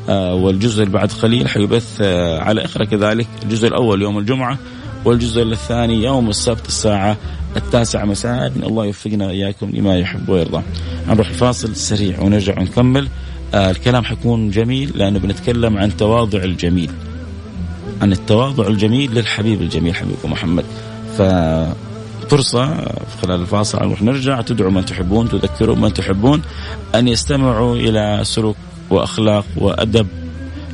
[0.10, 2.02] آه والجزء اللي بعد قليل حيبث
[2.42, 4.58] على إقرأ كذلك الجزء الأول يوم الجمعة
[5.06, 7.18] والجزء الثاني يوم السبت الساعة
[7.56, 8.48] التاسعة مساء.
[8.48, 10.63] الله يوفقنا وإياكم لما يحب ويرضى.
[11.08, 13.08] نروح الفاصل سريع ونرجع ونكمل.
[13.54, 16.92] آه الكلام حيكون جميل لأنه بنتكلم عن تواضع الجميل.
[18.02, 20.66] عن التواضع الجميل للحبيب الجميل حبيبكم محمد.
[22.30, 22.86] فرصة
[23.22, 24.42] خلال الفاصل نروح نرجع.
[24.42, 26.42] تدعو من تحبون تذكروا من تحبون
[26.96, 28.56] أن يستمعوا إلى سلوك
[28.89, 30.08] وأخلاق وأدب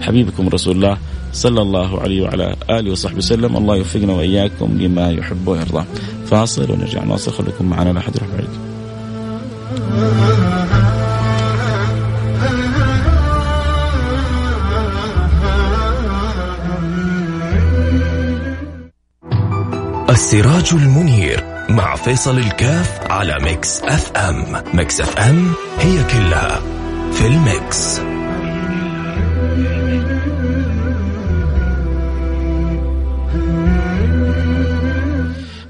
[0.01, 0.97] حبيبكم رسول الله.
[1.33, 3.57] صلى الله عليه وعلى آله وصحبه وسلم.
[3.57, 5.85] الله يوفقنا وإياكم لما يحب ويرضى.
[6.25, 7.31] فاصل ونرجع نواصل.
[7.31, 8.49] خليكم معنا لا أحد يروح بعيد
[20.09, 24.63] السراج المنير مع فيصل الكاف على ميكس أف أم.
[24.73, 26.61] ميكس أف أم هي كلها
[27.13, 28.08] في الميكس.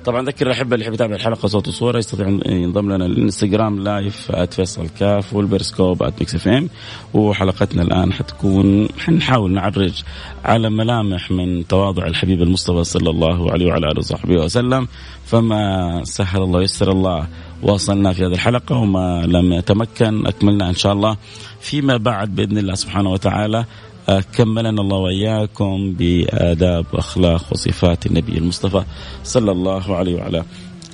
[0.06, 4.88] طبعا ذكر الاحبه اللي يحب يتابع الحلقة صوت وصورة يستطيع ينضم لنا الإنستغرام live @فيصل
[5.00, 6.70] كاف والبرسكوب @ميكس اف ام
[7.14, 10.04] وحلقتنا الآن حتكون حنحاول نعرج
[10.46, 14.88] على ملامح من تواضع الحبيب المصطفى صلى الله عليه وعلى آله وصحبه وسلم.
[15.26, 17.28] فما سهل الله يسر الله
[17.64, 21.18] واصلنا في هذه الحلقة وما لم يتمكن أكملنا إن شاء الله
[21.60, 23.66] فيما بعد بإذن الله سبحانه وتعالى.
[24.08, 28.84] كملنا الله وإياكم بآداب وأخلاق وصفات النبي المصطفى
[29.24, 30.44] صلى الله عليه وعلى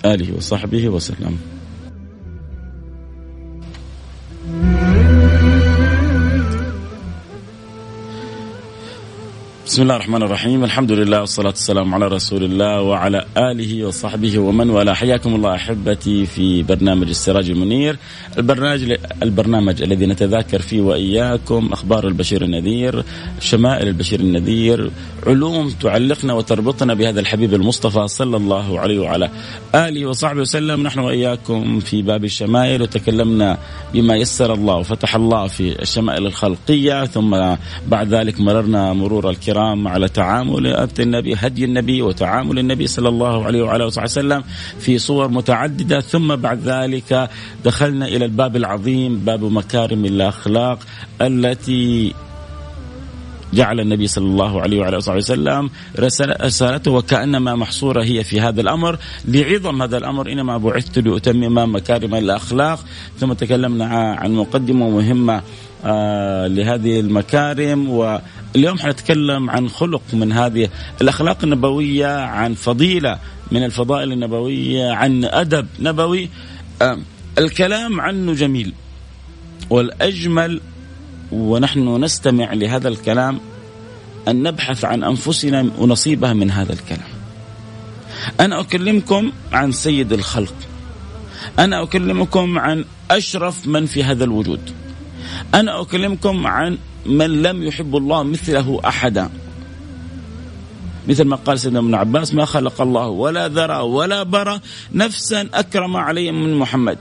[0.06, 1.38] آله وصحبه وسلم.
[9.76, 10.64] بسم الله الرحمن الرحيم.
[10.64, 14.94] الحمد لله والصلاة والسلام على رسول الله وعلى آله وصحبه ومن والاه.
[14.94, 17.98] حياكم الله أحبتي في برنامج السراج المنير.
[18.38, 23.04] البرنامج البرنامج الذي نتذاكر فيه وإياكم أخبار البشير النذير
[23.40, 24.92] شمائل البشير النذير
[25.28, 29.30] علوم تعلقنا وتربطنا بهذا الحبيب المصطفى صلى الله عليه وعلى
[29.76, 30.84] آله وصحبه وسلم.
[30.84, 33.58] نحن وإياكم في باب الشمائل وتكلمنا
[33.94, 37.56] بما يسر الله وفتح الله في الشمائل الخلقية ثم
[37.88, 43.46] بعد ذلك مررنا مرور الكرام الكرام على تعامل النبي هدي النبي وتعامل النبي صلى الله
[43.46, 44.44] عليه وعلى آله وسلم
[44.80, 46.00] في صور متعددة.
[46.00, 47.30] ثم بعد ذلك
[47.66, 50.80] دخلنا إلى الباب العظيم باب مكارم الأخلاق
[51.22, 52.14] التي
[53.54, 55.70] جعل النبي صلى الله عليه وعلى آله وسلم
[56.42, 59.00] رسالته وكأنما محصورة هي في هذا الأمر.
[59.26, 62.80] لعظم هذا الأمر إنما بعثت لأتمم مكارم الأخلاق.
[63.20, 65.42] ثم تكلمنا عن مقدمة مهمة
[66.48, 70.70] لهذه المكارم واليوم حنتكلم عن خلق من هذه
[71.02, 73.20] الأخلاق النبوية عن فضيلة
[73.52, 76.30] من الفضائل النبوية عن أدب نبوي
[76.82, 76.98] آه
[77.38, 78.74] الكلام عنه جميل
[79.70, 80.62] والأجمل
[81.32, 83.40] ونحن نستمع لهذا الكلام
[84.28, 87.10] أن نبحث عن أنفسنا ونصيبها من هذا الكلام.
[88.40, 90.54] أنا أكلمكم عن سيد الخلق.
[91.60, 94.60] أنا أكلمكم عن أشرف من في هذا الوجود.
[95.54, 99.30] أنا أكلمكم عن من لم يحب الله مثله أحدا.
[101.08, 104.60] مثل ما قال سيدنا ابن عباس ما خلق الله ولا ذرى ولا برى
[104.94, 106.98] نفسا أكرم علي من محمد.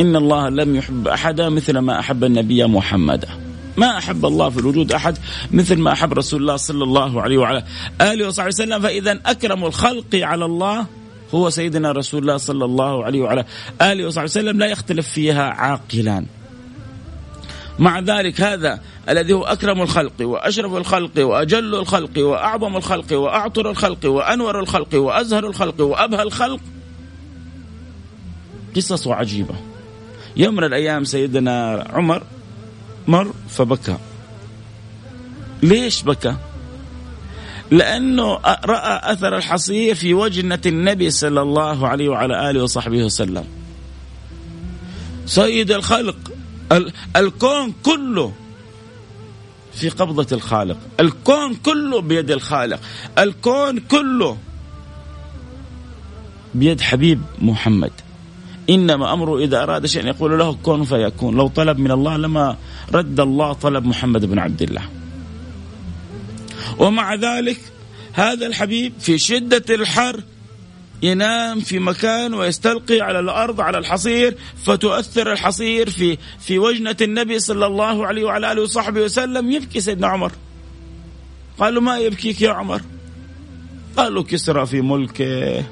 [0.00, 3.28] إن الله لم يحب أحدا مثل ما أحب النبي محمدا
[3.76, 5.18] ما أحب الله في الوجود أحد
[5.50, 7.64] مثل ما أحب رسول الله صلى الله عليه وعلى
[8.00, 8.80] آله وصحبه وسلم.
[8.80, 10.86] فإذا أكرم الخلق على الله
[11.34, 13.44] هو سيدنا رسول الله صلى الله عليه وعلى
[13.82, 16.26] آله وصحبه وسلم لا يختلف فيها عاقلان
[17.78, 24.06] مع ذلك هذا الذي هو أكرم الخلق وأشرف الخلق وأجل الخلق وأعظم الخلق وأعطر الخلق
[24.06, 26.60] وأنور الخلق وأزهر الخلق وأبهى الخلق.
[28.76, 29.54] قصص عجيبة.
[30.36, 32.22] يوم من الأيام سيدنا عمر
[33.08, 33.96] مر فبكى.
[35.62, 36.36] ليش بكى؟
[37.70, 38.32] لأنه
[38.64, 43.44] رأى أثر الحصير في وجنة النبي صلى الله عليه وعلى آله وصحبه وسلم.
[45.26, 46.16] سيد الخلق
[47.16, 48.32] الكون كله
[49.72, 50.76] في قبضة الخالق.
[51.00, 52.80] الكون كله بيد الخالق.
[53.18, 54.36] الكون كله
[56.54, 57.92] بيد حبيب محمد.
[58.70, 61.36] إنما أمره إذا أراد شيئا يقول له كن فيكون.
[61.36, 62.56] لو طلب من الله لما
[62.92, 64.82] رد الله طلب محمد بن عبد الله.
[66.78, 67.60] ومع ذلك
[68.12, 70.20] هذا الحبيب في شدة الحر
[71.02, 77.66] ينام في مكان ويستلقي على الأرض على الحصير فتؤثر الحصير في في وجنة النبي صلى
[77.66, 79.50] الله عليه وعلى آله وصحبه وسلم.
[79.50, 80.32] يبكي سيدنا عمر.
[81.58, 82.82] قالوا ما يبكيك يا عمر؟
[83.96, 85.64] قالوا كسرى في ملكه.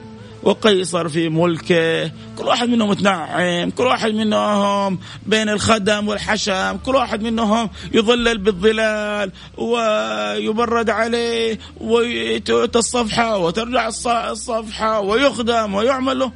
[0.42, 2.07] وقيصر في ملكه.
[2.38, 9.33] كل واحد منهم متنعم كل واحد منهم بين الخدم والحشم كل واحد منهم يظلل بالظلال
[9.59, 16.33] ويبرد عليه وتؤتى الصفحة وترجع الصفحة ويخدم ويعمل له.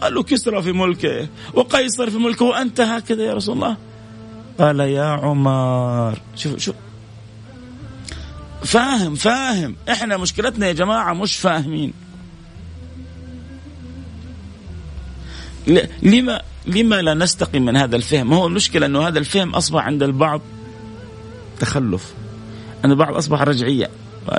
[0.00, 3.76] قال له كسرى في ملكه وقيصر في ملكه وأنت هكذا يا رسول الله.
[4.58, 6.74] قال يا عمر شوف شوف.
[8.64, 9.76] فاهم فاهم.
[9.90, 11.92] إحنا مشكلتنا يا جماعة مش فاهمين.
[16.02, 20.40] لما لما لا نستقي من هذا الفهم؟ هو المشكلة إنه هذا الفهم أصبح عند البعض
[21.60, 22.12] تخلف.
[22.84, 23.90] عند البعض أصبح رجعية.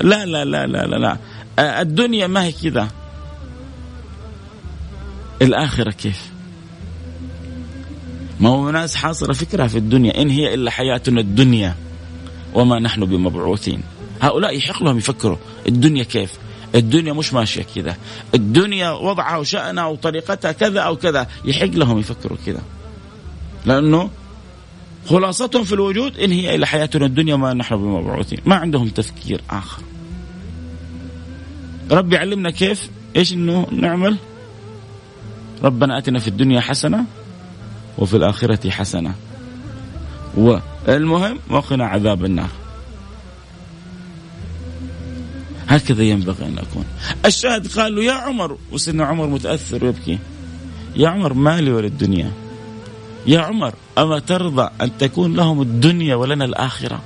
[0.01, 1.81] لا لا لا لا لا, لا.
[1.81, 2.88] الدنيا ما هي كذا.
[5.41, 6.31] الآخرة كيف؟
[8.39, 11.75] ما هو ناس حاصرة فكرة في الدنيا إن هي إلا حياتنا الدنيا
[12.53, 13.84] وما نحن بمبعوثين
[14.21, 16.31] هؤلاء يحق لهم يفكروا الدنيا كيف
[16.75, 17.97] الدنيا مش ماشية كذا.
[18.36, 21.27] الدنيا وضعها وشأنها وطريقتها كذا أو كذا.
[21.45, 22.62] يحق لهم يفكروا كذا.
[23.65, 24.10] لأنه
[25.10, 28.39] خلاصتهم في الوجود إن هي الا حياتنا الدنيا ما نحن بمبعوثين.
[28.45, 29.81] ما عندهم تفكير آخر.
[31.91, 34.17] ربي علمنا كيف؟ إيش إنه نعمل؟
[35.63, 37.05] ربنا أتنا في الدنيا حسنة
[37.97, 39.15] وفي الآخرة حسنة.
[40.38, 42.49] والمهم وقنا عذاب النار.
[45.71, 46.86] هكذا ينبغي أن أكون.
[47.25, 48.57] الشاهد قال له يا عمر.
[48.71, 50.19] وسيدنا عمر متأثر ويبكي.
[50.95, 52.31] يا عمر مالي ولا الدنيا.
[53.27, 57.01] يا عمر أما ترضى أن تكون لهم الدنيا ولنا الآخرة؟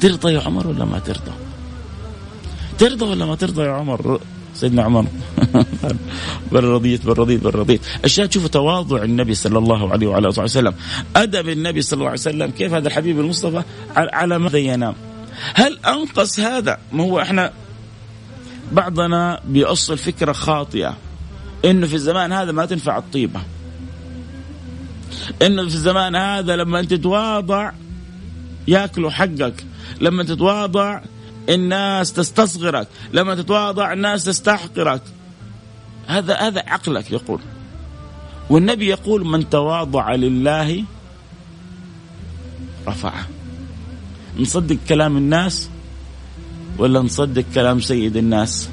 [0.00, 1.32] ترضى يا عمر ولا ما ترضى؟
[2.78, 4.20] ترضى ولا ما ترضى يا عمر؟
[4.54, 5.04] سيدنا عمر.
[6.52, 10.42] بل رضيت بل رضيت بل رضيت الشاهد شوفوا تواضع النبي صلى الله عليه وعلى آله
[10.42, 10.74] وسلم.
[11.16, 12.50] أدب النبي صلى الله عليه وسلم.
[12.50, 13.62] كيف هذا الحبيب المصطفى؟
[13.96, 14.94] على ماذا ينام.
[15.54, 17.52] هل أنقص هذا؟ ما هو إحنا
[18.72, 20.96] بعضنا بيأصل فكره خاطئة.
[21.64, 23.40] إنه في الزمان هذا ما تنفع الطيبة.
[25.42, 27.72] إنه في الزمان هذا لما انت تتواضع
[28.68, 29.64] ياكلوا حقك.
[30.00, 31.00] لما تتواضع
[31.48, 32.88] الناس تستصغرك.
[33.12, 35.02] لما تتواضع الناس تستحقرك.
[36.06, 37.40] هذا هذا عقلك يقول.
[38.50, 40.84] والنبي يقول من تواضع لله
[42.86, 43.37] رفعه.
[44.38, 45.70] نصدق كلام الناس
[46.78, 48.68] ولا نصدق كلام سيد الناس؟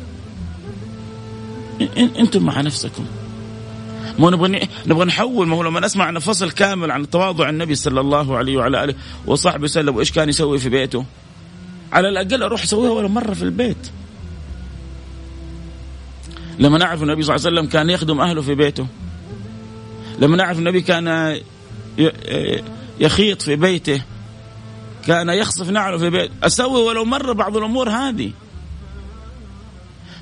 [1.97, 3.05] أنتم مع نفسكم.
[4.19, 7.99] ما نبغى نبغى نحول ما هو لما نسمع عن فصل كامل عن تواضع النبي صلى
[7.99, 11.05] الله عليه وعلى آله وصحبه وسلم وإيش كان يسوي في بيته.
[11.91, 13.77] على الأقل أروح أسويها ولا مرة في البيت.
[16.59, 18.87] لما نعرف النبي صلى الله عليه وسلم كان يخدم أهله في بيته.
[20.19, 21.39] لما نعرف النبي كان
[22.99, 24.01] يخيط في بيته.
[25.07, 26.31] كان يخصف نعله في بيت.
[26.43, 28.31] أسوي ولو مرة بعض الأمور هذه.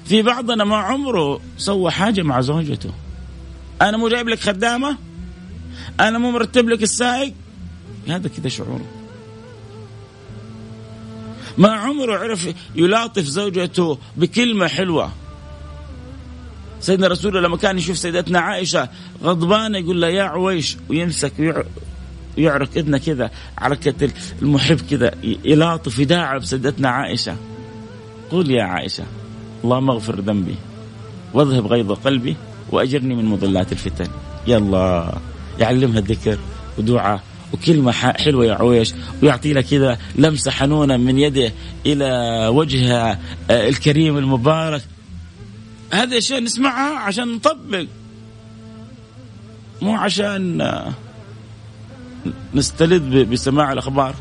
[0.05, 2.91] في بعضنا ما عمره سوى حاجة مع زوجته.
[3.81, 4.97] أنا مو جايب لك خدامة؟
[5.99, 7.33] أنا مو مرتب لك السائق؟
[8.07, 8.85] هذا كذا شعوره
[11.57, 15.11] ما عمره عرف يلاطف زوجته بكلمة حلوة.
[16.79, 18.89] سيدنا رسول لما كان يشوف سيدتنا عائشة
[19.23, 21.63] غضبانة يقول لها يا عويش ويمسك
[22.37, 24.09] يعرق اذنه كذا حركه
[24.41, 27.35] المحب كذا يلاطف يداعب سيدتنا عائشة.
[28.31, 29.03] قول يا عائشة
[29.63, 30.55] اللهم اغفر ذنبي
[31.33, 32.35] واذهب غيظ قلبي
[32.71, 34.07] وأجرني من مضلات الفتن.
[34.47, 35.13] يلا
[35.59, 36.37] يعلمها الذكر
[36.77, 37.21] ودعاء
[37.53, 41.51] وكلمة حلوة يا عويش ويعطي لها كذا لمسة حنونة من يده
[41.85, 42.07] إلى
[42.47, 43.19] وجهها
[43.49, 44.81] آه، الكريم المبارك.
[45.93, 47.85] هذه أشياء نسمعها عشان نطبق
[49.81, 50.93] مو عشان آه،
[52.55, 54.15] نستلذ بسماع الأخبار.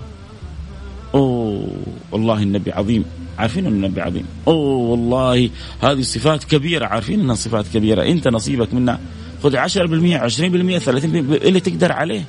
[1.14, 1.68] أوه
[2.12, 3.04] والله النبي عظيم.
[3.38, 4.26] عارفين ان النبي عظيم.
[4.48, 5.50] أوه والله
[5.82, 6.86] هذه صفات كبيرة.
[6.86, 8.02] عارفين إنها صفات كبيرة.
[8.02, 9.00] أنت نصيبك منها.
[9.42, 12.24] خذ 10% 20% 30% اللي تقدر عليه.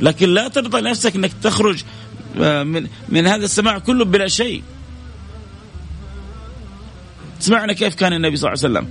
[0.00, 1.82] لكن لا ترضى نفسك إنك تخرج
[2.40, 4.62] آه، من من هذا السماع كله بلا شيء.
[7.40, 8.88] سمعنا كيف كان النبي صلى الله عليه وسلم.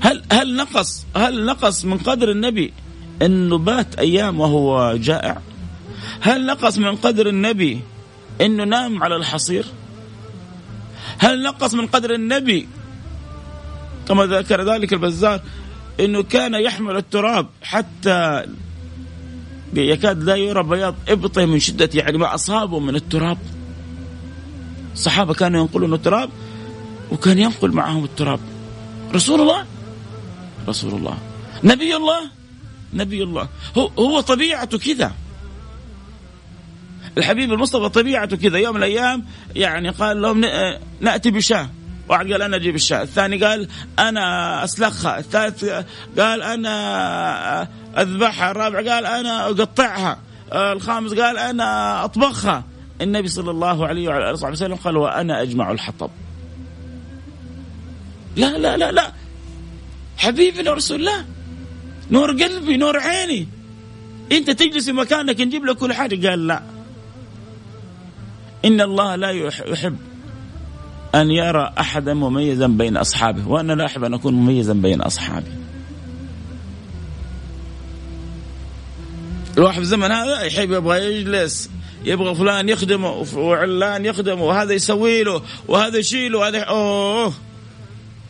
[0.00, 2.72] هل هل نقص هل نقص من قدر النبي
[3.22, 5.40] إنه بات أيام وهو جائع.
[6.20, 7.80] هل نقص من قدر النبي
[8.40, 9.66] إنه نام على الحصير؟
[11.18, 12.68] هل نقص من قدر النبي
[14.08, 15.40] كما ذكر ذلك البزار
[16.00, 18.46] إنه كان يحمل التراب حتى
[19.74, 23.38] يكاد لا يرى بياض إبطه من شدة يعني ما أصابه من التراب.
[24.94, 26.30] الصحابة كانوا ينقلون التراب
[27.12, 28.40] وكان ينقل معهم التراب.
[29.14, 29.66] رسول الله؟
[30.68, 31.18] رسول الله.
[31.64, 32.41] نبي الله؟
[32.92, 33.48] نبي الله.
[33.78, 35.12] هو هو طبيعته كذا.
[37.18, 38.58] الحبيب المصطفى طبيعته كذا.
[38.58, 39.24] يوم من الأيام
[39.56, 40.44] يعني قال لهم
[41.00, 41.70] نأتي بشاه
[42.08, 43.02] واحد قال أنا أجيب الشاة.
[43.02, 43.68] الثاني قال
[43.98, 45.18] أنا أسلخها.
[45.18, 45.64] الثالث
[46.18, 48.50] قال أنا أذبحها.
[48.50, 50.18] الرابع قال أنا أقطعها.
[50.52, 52.64] الخامس قال أنا أطبخها.
[53.00, 56.10] النبي صلى الله عليه وعلى آله وصحبه وسلم قال وأنا أجمع الحطب.
[58.36, 59.12] لا لا لا لا.
[60.16, 61.24] حبيبنا رسول الله.
[62.12, 63.48] نور قلبي نور عيني.
[64.32, 66.28] أنت تجلس في مكانك نجيب لك كل حاجة.
[66.28, 66.62] قال لا.
[68.64, 69.96] إن الله لا يحب
[71.14, 75.50] أن يرى أحدا مميزا بين أصحابه وأنا لا أحب أن أكون مميزا بين أصحابي.
[79.58, 81.70] الواحد في الزمن هذا يحب يبغى يجلس
[82.04, 87.32] يبغى فلان يخدمه وعلان يخدمه وهذا يسوي له وهذا يشيله وهذا أوه.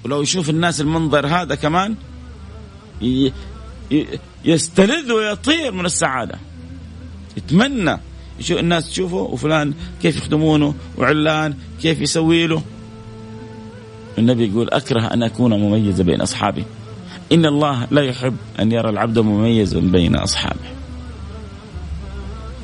[0.05, 1.95] ولو يشوف الناس المنظر هذا كمان
[4.45, 6.39] يستلذ ويطير من السعادة.
[7.37, 7.99] يتمنى.
[8.41, 12.63] يشوف الناس تشوفه وفلان كيف يخدمونه وعلان كيف يسوي له.
[14.19, 16.65] النبي يقول أكره أن أكون مميزا بين أصحابي.
[17.33, 20.73] إن الله لا يحب أن يرى العبد مميزا بين أصحابه.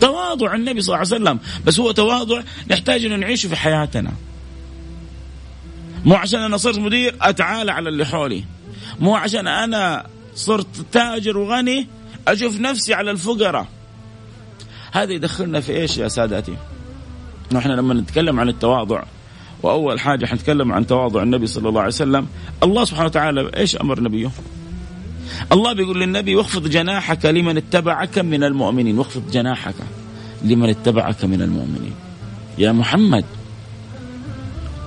[0.00, 1.38] تواضع النبي صلى الله عليه وسلم.
[1.66, 4.12] بس هو تواضع نحتاج أن نعيشه في حياتنا.
[6.04, 8.44] مو عشان أنا صرت مدير أتعالى على اللي حولي.
[9.00, 10.06] مو عشان أنا
[10.38, 11.86] صرت تاجر وغني
[12.28, 13.66] أشوف نفسي على الفقراء
[14.92, 16.56] هذا يدخلنا في إيش يا سادتي؟
[17.52, 19.02] نحن لما نتكلم عن التواضع
[19.62, 22.26] وأول حاجة حنتكلم عن تواضع النبي صلى الله عليه وسلم
[22.62, 24.30] الله سبحانه وتعالى إيش أمر نبيه؟
[25.52, 29.74] الله بيقول للنبي واخفض جناحك لمن اتبعك من المؤمنين واخفض جناحك
[30.44, 31.94] لمن اتبعك من المؤمنين
[32.58, 33.24] يا محمد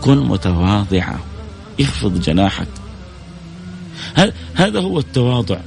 [0.01, 1.19] كن متواضعا
[1.79, 2.80] اخفض جناحك
[4.55, 5.57] هذا هو التواضع؟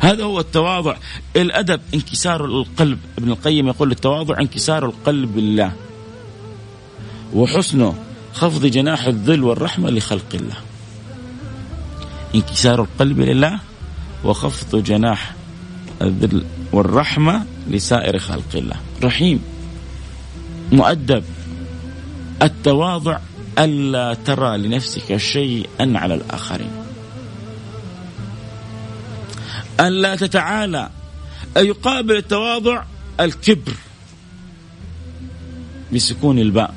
[0.00, 0.96] هذا هو التواضع.
[1.36, 2.98] الأدب انكسار القلب.
[3.18, 5.72] ابن القيم يقول التواضع انكسار القلب لله
[7.34, 7.94] وحسنه
[8.32, 10.56] خفض جناح الذل والرحمة لخلق الله.
[12.34, 13.60] انكسار القلب لله
[14.24, 15.34] وخفض جناح
[16.02, 18.76] الذل والرحمة لسائر خلق الله.
[19.02, 19.42] رحيم.
[20.72, 21.24] مؤدب.
[22.42, 23.18] التواضع
[23.58, 26.83] ألا ترى لنفسك شيئا على الآخرين.
[29.80, 30.90] ألا تتعالى
[31.56, 32.84] يقابل التواضع
[33.20, 33.72] الكبر.
[35.94, 36.74] بسكون الباء.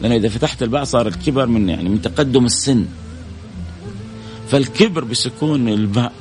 [0.00, 2.86] لأن إذا فتحت الباء صار الكبر من يعني من تقدم السن.
[4.50, 6.12] فالكبر بسكون الباء.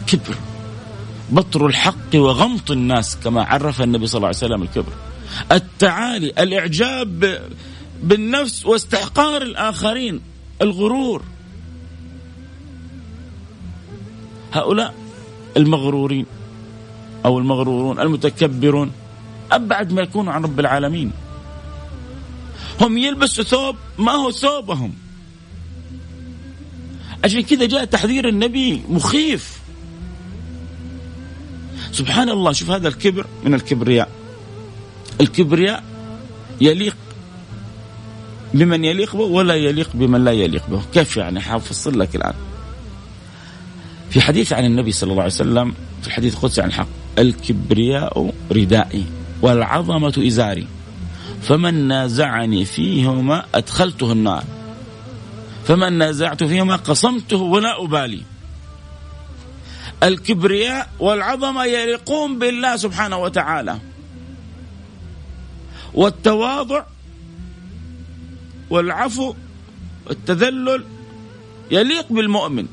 [0.00, 0.34] الكبر.
[1.30, 4.92] بطر الحق وغمط الناس كما عرف النبي صلى الله عليه وسلم الكبر.
[5.52, 7.40] التعالي الإعجاب
[8.02, 10.20] بالنفس واستحقار الآخرين
[10.62, 11.22] الغرور.
[14.54, 14.94] هؤلاء
[15.56, 16.26] المغرورين
[17.24, 18.92] أو المغرورون المتكبرون
[19.52, 21.10] أبعد ما يكونوا عن رب العالمين.
[22.80, 24.92] هم يلبسوا ثوب ما هو ثوبهم.
[27.24, 29.60] عشان كذا جاء تحذير النبي مخيف.
[31.92, 34.08] سبحان الله شوف هذا الكبر من الكبرياء.
[35.20, 35.84] الكبرياء
[36.60, 36.96] يليق
[38.54, 40.82] بمن يليق به ولا يليق بمن لا يليق به.
[40.94, 42.34] كيف يعني؟ حافصل لك الآن.
[44.14, 46.86] في حديث عن النبي صلى الله عليه وسلم في الحديث القدسي عن الحق
[47.18, 49.04] الكبرياء ردائي
[49.42, 50.66] والعظمة إزاري
[51.42, 54.44] فمن نازعني فيهما أدخلته النار
[55.64, 58.22] فمن نازعت فيهما قصمته ولا أبالي.
[60.02, 63.78] الكبرياء والعظمة يليقون بالله سبحانه وتعالى.
[65.94, 66.84] والتواضع
[68.70, 69.34] والعفو
[70.06, 70.84] والتذلل
[71.70, 72.66] يليق بالمؤمن.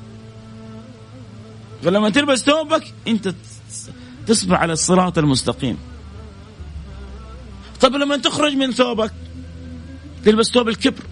[1.84, 3.34] فلما تلبس ثوبك انت
[4.28, 5.78] تصبح على الصراط المستقيم.
[7.82, 9.14] طب لما تخرج من ثوبك
[10.26, 11.04] تلبس ثوب الكبر.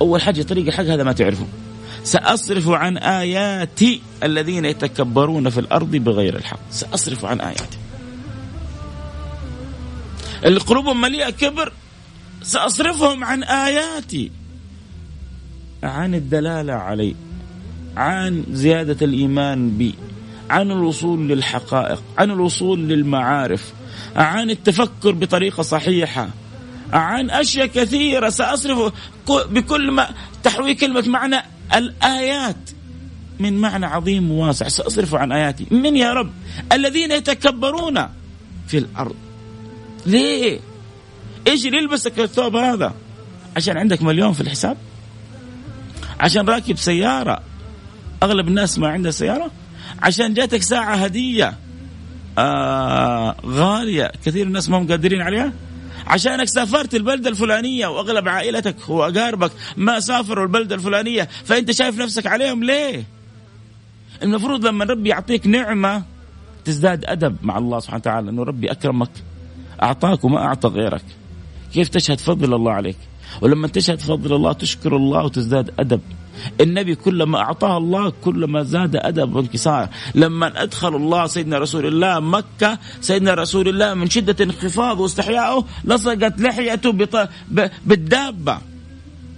[0.00, 1.46] أول حاجة طريق الحق هذا ما تعرفه
[2.04, 6.60] سأصرف عن آياتي الذين يتكبرون في الأرض بغير الحق.
[6.70, 7.78] سأصرف عن آياتي.
[10.44, 11.72] اللي قلوبهم مليئة كبر
[12.42, 14.30] سأصرفهم عن آياتي.
[15.84, 17.14] عن الدلالة علي
[17.96, 19.94] عن زيادة الإيمان بي
[20.50, 23.72] عن الوصول للحقائق عن الوصول للمعارف
[24.16, 26.28] عن التفكر بطريقة صحيحة
[26.92, 28.92] عن أشياء كثيرة سأصرف
[29.28, 30.08] بكل ما
[30.42, 31.36] تحوي كلمة معنى
[31.74, 32.70] الآيات
[33.38, 35.66] من معنى عظيم وواسع سأصرف عن آياتي.
[35.70, 36.30] من يا رب؟
[36.72, 38.08] الذين يتكبرون
[38.68, 39.14] في الأرض.
[40.06, 40.60] ليه؟
[41.46, 42.94] إيش اللي يلبسك الثوب هذا؟
[43.56, 44.76] عشان عندك مليون في الحساب؟
[46.20, 47.40] عشان راكب سيارة.
[48.22, 49.50] أغلب الناس ما عندها سيارة.
[50.02, 51.54] عشان جاتك ساعة هدية.
[52.38, 54.12] آه غالية.
[54.24, 55.52] كثير الناس ما هم قادرين عليها.
[56.06, 62.64] عشانك سافرت البلدة الفلانية وأغلب عائلتك وأقاربك ما سافروا البلدة الفلانية فأنت شايف نفسك عليهم
[62.64, 63.04] ليه؟
[64.22, 66.02] المفروض لما ربي يعطيك نعمة
[66.64, 69.10] تزداد أدب مع الله سبحانه وتعالى أنه ربي أكرمك
[69.82, 71.04] أعطاك وما أعطى غيرك.
[71.72, 72.96] كيف تشهد فضل الله عليك؟
[73.40, 76.00] ولما تشهد فضل الله تشكر الله وتزداد أدب.
[76.60, 79.88] النبي كلما أعطاه الله كلما زاد أدب وانكسار.
[80.14, 86.40] لما أدخل الله سيدنا رسول الله مكة سيدنا رسول الله من شدة انخفاض واستحيائه لصقت
[86.40, 86.92] لحيته
[87.86, 88.58] بالدابة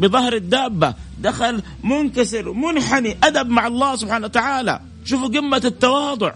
[0.01, 0.95] بظهر الدابة.
[1.19, 4.81] دخل منكسر منحني أدب مع الله سبحانه وتعالى.
[5.05, 6.33] شوفوا قمة التواضع.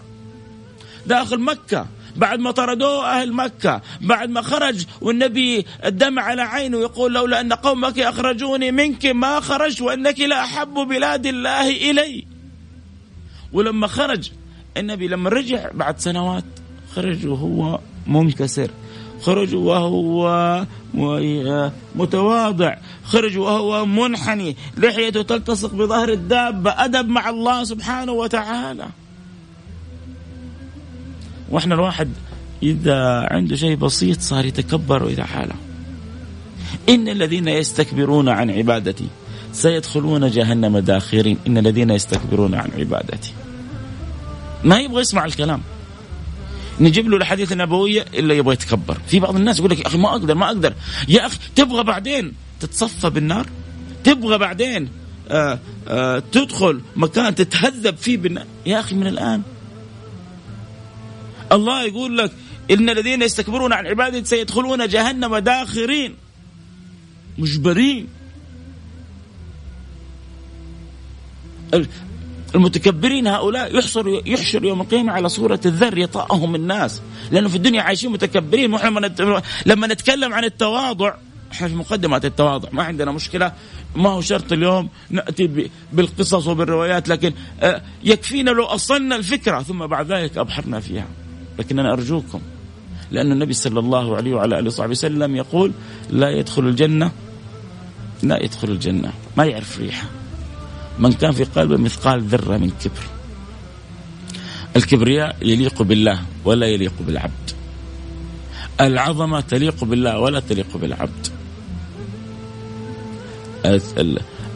[1.07, 1.85] داخل مكة
[2.15, 7.53] بعد ما طردوه أهل مكة بعد ما خرج والنبي الدمع على عينه يقول لولا أن
[7.53, 12.25] قومك أخرجوني منك ما خرجت وأنك لأحب بلاد الله إلي.
[13.53, 14.31] ولما خرج
[14.77, 16.43] النبي لما رجع بعد سنوات
[16.95, 18.71] خرج وهو منكسر
[19.21, 20.65] خرج وهو
[21.95, 28.87] متواضع خرج وهو منحني لحيته تلتصق بظهر الدابة أدب مع الله سبحانه وتعالى.
[31.51, 32.09] وإحنا الواحد
[32.63, 35.53] إذا عنده شيء بسيط صار يتكبر ويتحالى
[36.89, 39.07] إن الذين يستكبرون عن عبادتي
[39.53, 41.37] سيدخلون جهنم داخرين.
[41.47, 43.33] إن الذين يستكبرون عن عبادتي.
[44.63, 45.61] ما يبغى يسمع الكلام.
[46.79, 48.97] نجيب له الحديث النبوية إلا يبغى يتكبر.
[49.07, 50.73] في بعض الناس يقول لك يا أخي ما أقدر ما أقدر.
[51.07, 53.47] يا أخي تبغى بعدين تتصفى بالنار؟
[54.03, 54.89] تبغى بعدين
[55.29, 59.41] آآ آآ تدخل مكان تتهذب فيه بالنار؟ يا أخي من الآن
[61.51, 62.31] الله يقول لك
[62.71, 66.15] إن الذين يستكبرون عن عبادتي سيدخلون جهنم داخرين.
[67.37, 68.07] مجبرين.
[72.55, 77.01] المتكبرين هؤلاء يحصر يحشر يوم القيامة على صورة الذر يطأهم الناس.
[77.31, 78.77] لأنه في الدنيا عايشين متكبرين.
[79.65, 81.13] لما نتكلم عن التواضع
[81.51, 82.69] إحنا في مقدمة التواضع.
[82.71, 83.53] ما عندنا مشكلة.
[83.95, 90.11] ما هو شرط اليوم نأتي بالقصص وبالروايات لكن آه، يكفينا لو أصلنا الفكرة ثم بعد
[90.11, 91.07] ذلك أبحرنا فيها.
[91.61, 92.41] لكن أنا أرجوكم
[93.11, 95.71] لأن النبي صلى الله عليه وعلى آله وصحبه وسلم يقول
[96.09, 97.11] لا يدخل الجنة
[98.23, 99.13] لا يدخل الجنة.
[99.37, 100.07] ما يعرف ريحة.
[100.99, 103.03] من كان في قلبه مثقال ذرة من كبر.
[104.75, 107.51] الكبرياء يليق بالله ولا يليق بالعبد.
[108.81, 111.27] العظمة تليق بالله ولا تليق بالعبد.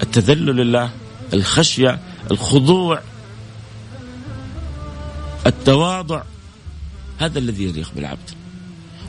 [0.03, 0.89] التذلل لله
[1.33, 1.99] الخشية
[2.31, 3.01] الخضوع
[5.45, 6.23] التواضع.
[7.17, 8.29] هذا الذي يليق بالعبد.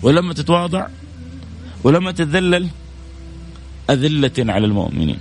[0.03, 0.87] ولما تتواضع
[1.85, 2.69] ولما تتذلل
[3.91, 5.19] أذلة على المؤمنين.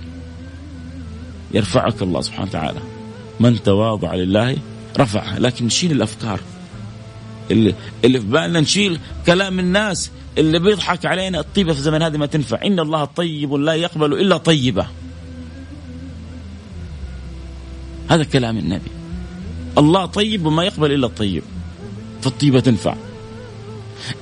[1.54, 2.80] يرفعك الله سبحانه وتعالى.
[3.40, 4.56] من تواضع لله
[4.98, 5.38] رفعه.
[5.38, 6.40] لكن نشيل الأفكار.
[7.50, 7.74] اللي,
[8.04, 10.10] اللي في بالنا نشيل كلام الناس.
[10.38, 12.66] اللي بيضحك علينا الطيبة في الزمن هذه ما تنفع.
[12.66, 14.86] إن الله طيب لا يقبل إلا طيبة.
[18.08, 18.90] هذا كلام النبي.
[19.78, 21.42] الله طيب وما يقبل إلا الطيب.
[22.22, 22.94] فالطيبة تنفع.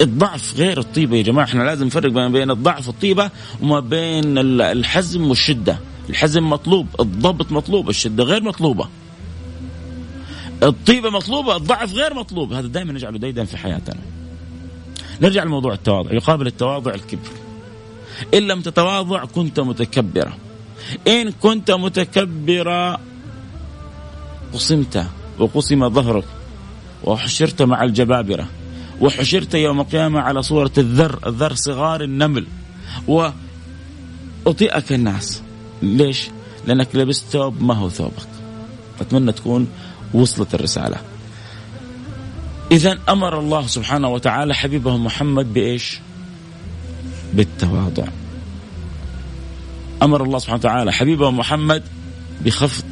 [0.01, 3.31] الضعف غير الطيبة يا جماعة إحنا لازم نفرق بين الضعف والطيبة
[3.63, 5.79] وما بين الحزم والشدة.
[6.11, 8.89] الحزم مطلوب الضبط مطلوب الشدة غير مطلوبة.
[10.63, 12.53] الطيبة مطلوبة الضعف غير مطلوب.
[12.53, 14.01] هذا دائما نجعله ديدا في حياتنا.
[15.21, 17.31] نرجع لموضوع التواضع يقابل التواضع الكبر.
[18.35, 20.33] إن لم تتواضع كنت متكبرا
[21.09, 23.01] إن كنت متكبرا
[24.53, 25.07] قسمت
[25.39, 26.25] وقسم ظهرك.
[27.05, 28.47] وحشرت مع الجبابرة
[29.01, 32.47] وحشرت يوم القيامة على صورة الذر الذر صغار النمل.
[33.09, 35.43] وأطيئك الناس.
[35.83, 36.29] ليش؟
[36.67, 38.29] لأنك لبست ثوب ما هو ثوبك.
[39.01, 39.69] أتمنى تكون
[40.15, 40.97] وصلت الرسالة.
[42.73, 45.99] إذا أمر الله سبحانه وتعالى حبيبه محمد بإيش؟
[47.35, 48.07] بالتواضع.
[50.03, 51.83] أمر الله سبحانه وتعالى حبيبه محمد
[52.41, 52.85] بخفض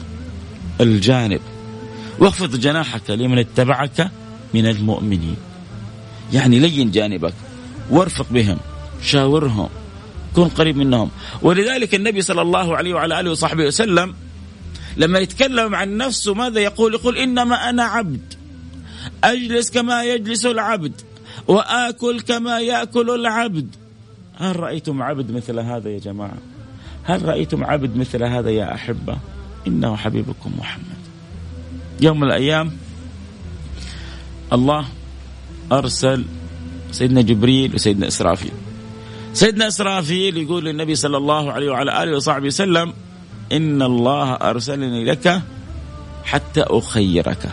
[0.81, 1.41] الجانب.
[2.23, 4.11] واخفض جناحك لمن اتبعك
[4.55, 5.37] من المؤمنين
[6.33, 7.35] يعني لين جانبك
[7.91, 8.59] وارفق بهم
[9.03, 9.69] شاورهم
[10.37, 11.11] كن قريب منهم
[11.43, 14.15] ولذلك النبي صلى الله عليه وعلى آله وصحبه وسلم
[14.97, 18.35] لما يتكلم عن نفسه ماذا يقول؟ يقول إنما أنا عبد
[19.25, 20.93] أجلس كما يجلس العبد
[21.49, 23.75] وآكل كما يأكل العبد
[24.35, 26.39] هل رأيتم عبد مثل هذا يا جماعة؟
[27.05, 29.17] هل رأيتم عبد مثل هذا يا أحبة؟
[29.67, 31.02] إنه حبيبكم محمد.
[32.03, 32.73] يوم من الأيام
[34.53, 34.85] الله
[35.73, 36.25] أرسل
[36.93, 38.53] سيدنا جبريل وسيدنا إسرافيل.
[39.35, 42.93] سيدنا إسرافيل يقول للنبي صلى الله عليه وعلى آله وصحبه وسلم
[43.53, 45.43] إن الله أرسلني لك
[46.25, 47.53] حتى أخيرك.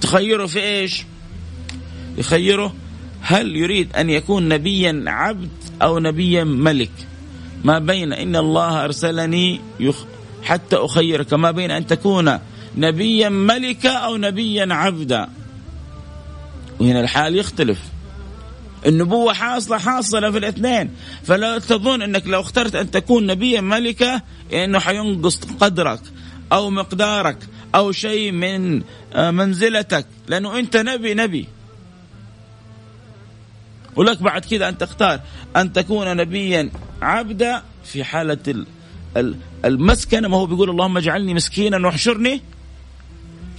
[0.00, 1.04] تخيره في إيش؟
[2.18, 2.74] يخيره
[3.20, 5.50] هل يريد أن يكون نبيا عبد
[5.82, 6.90] أو نبيا ملك؟
[7.64, 10.04] ما بين إن الله أرسلني يخ
[10.42, 12.38] حتى أخيرك ما بين أن تكون
[12.78, 15.28] نبيا ملكا أو نبيا عبدا.
[16.80, 17.78] وهنا الحال يختلف.
[18.86, 20.90] النبوة حاصلة حاصلة في الاثنين.
[21.24, 24.22] فلا تظن أنك لو اخترت أن تكون نبيا ملكة
[24.52, 26.00] أنه حينقص قدرك
[26.52, 27.38] أو مقدارك
[27.74, 28.82] أو شيء من
[29.14, 30.06] آه، منزلتك.
[30.28, 31.46] لأنه أنت نبي نبي.
[33.96, 35.20] ولك بعد كذا أن تختار
[35.56, 36.70] أن تكون نبيا
[37.02, 38.64] عبدا في حالة
[39.64, 40.28] المسكنة.
[40.28, 42.40] ما هو بيقول اللهم اجعلني مسكينا واحشرني.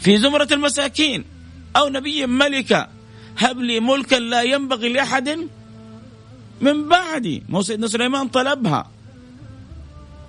[0.02, 1.26] في زمرة المساكين
[1.76, 2.88] أو نبيا ملكا
[3.38, 5.30] هب لي ملكا لا ينبغي لأحد
[6.62, 7.44] من بعدي.
[7.50, 8.90] ما هو سيدنا سليمان طلبها.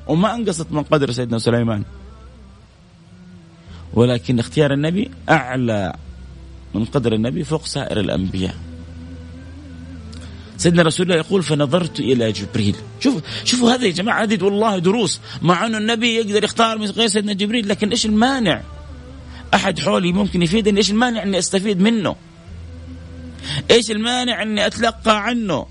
[0.07, 1.83] وما أنقصت من قدر سيدنا سليمان.
[3.95, 5.95] ولكن اختيار النبي أعلى
[6.75, 8.55] من قدر النبي فوق سائر الأنبياء.
[10.57, 12.77] سيدنا رسول الله يقول فنظرت إلى جبريل.
[13.01, 15.21] شوف شوفوا هذا يا جماعة هذه والله دروس.
[15.43, 18.63] مع انه النبي يقدر يختار من غير سيدنا جبريل لكن إيش المانع؟
[19.55, 22.17] أحد حولي ممكن يفيدني إيش المانع إني أستفيد منه؟
[23.71, 25.67] إيش المانع إني أتلقى عنه؟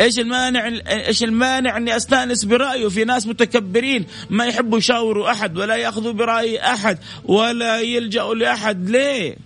[0.00, 5.76] إيش المانع إيش المانع إني أستأنس برأيه؟ في ناس متكبرين ما يحبوا يشاوروا أحد ولا
[5.76, 8.90] يأخذوا برأي أحد ولا يلجأوا لأحد.
[8.90, 9.36] ليه؟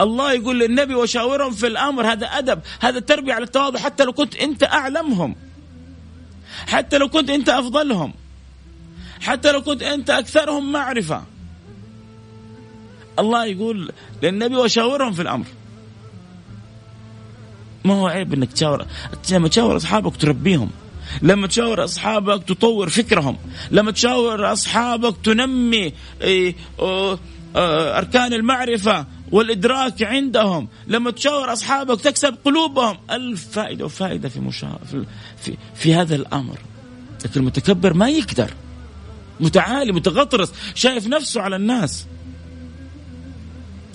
[0.00, 2.12] الله يقول للنبي وشاورهم في الأمر.
[2.12, 3.78] هذا أدب هذا تربية على التواضع.
[3.78, 5.36] حتى لو كنت أنت أعلمهم
[6.66, 8.14] حتى لو كنت أنت أفضلهم
[9.20, 11.22] حتى لو كنت أنت أكثرهم معرفة.
[13.20, 13.92] الله يقول
[14.22, 15.46] للنبي وشاورهم في الأمر.
[17.84, 18.86] ما هو عيب إنك تشاور
[19.30, 20.70] لما تشاور أصحابك تربيهم
[21.22, 23.36] لما تشاور أصحابك تطور فكرهم
[23.70, 26.54] لما تشاور أصحابك تنمي إيه،
[27.96, 34.78] أركان المعرفة والإدراك عندهم لما تشاور أصحابك تكسب قلوبهم ألف فائدة وفائدة في مشا...
[34.90, 35.04] في,
[35.42, 36.58] في في هذا الأمر.
[37.24, 38.50] لكن المتكبر ما يقدر
[39.40, 42.06] متعالي متغطرس شايف نفسه على الناس.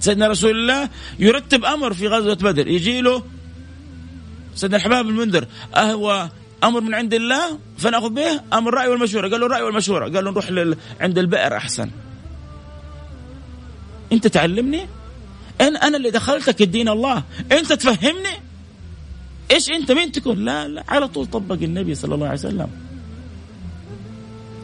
[0.06, 0.90] سيدنا رسول الله
[1.20, 2.68] يرتب أمر في غزوة بدر.
[2.68, 3.24] يجي له
[4.56, 6.30] سيدنا الحباب المنذر أهو
[6.64, 9.30] أمر من عند الله؟ فنأخذ به أمر الرأي والمشورة.
[9.30, 10.04] قال له الرأي والمشورة.
[10.04, 10.78] قال له نروح لل...
[11.02, 11.90] عند البئر أحسن.
[14.12, 14.86] أنت تعلمني؟
[15.62, 18.36] إن أنا اللي دخلتك الدين الله أنت تفهمني؟
[19.52, 22.70] إيش أنت مين تكون لا لا على طول طبق النبي صلى الله عليه وسلم.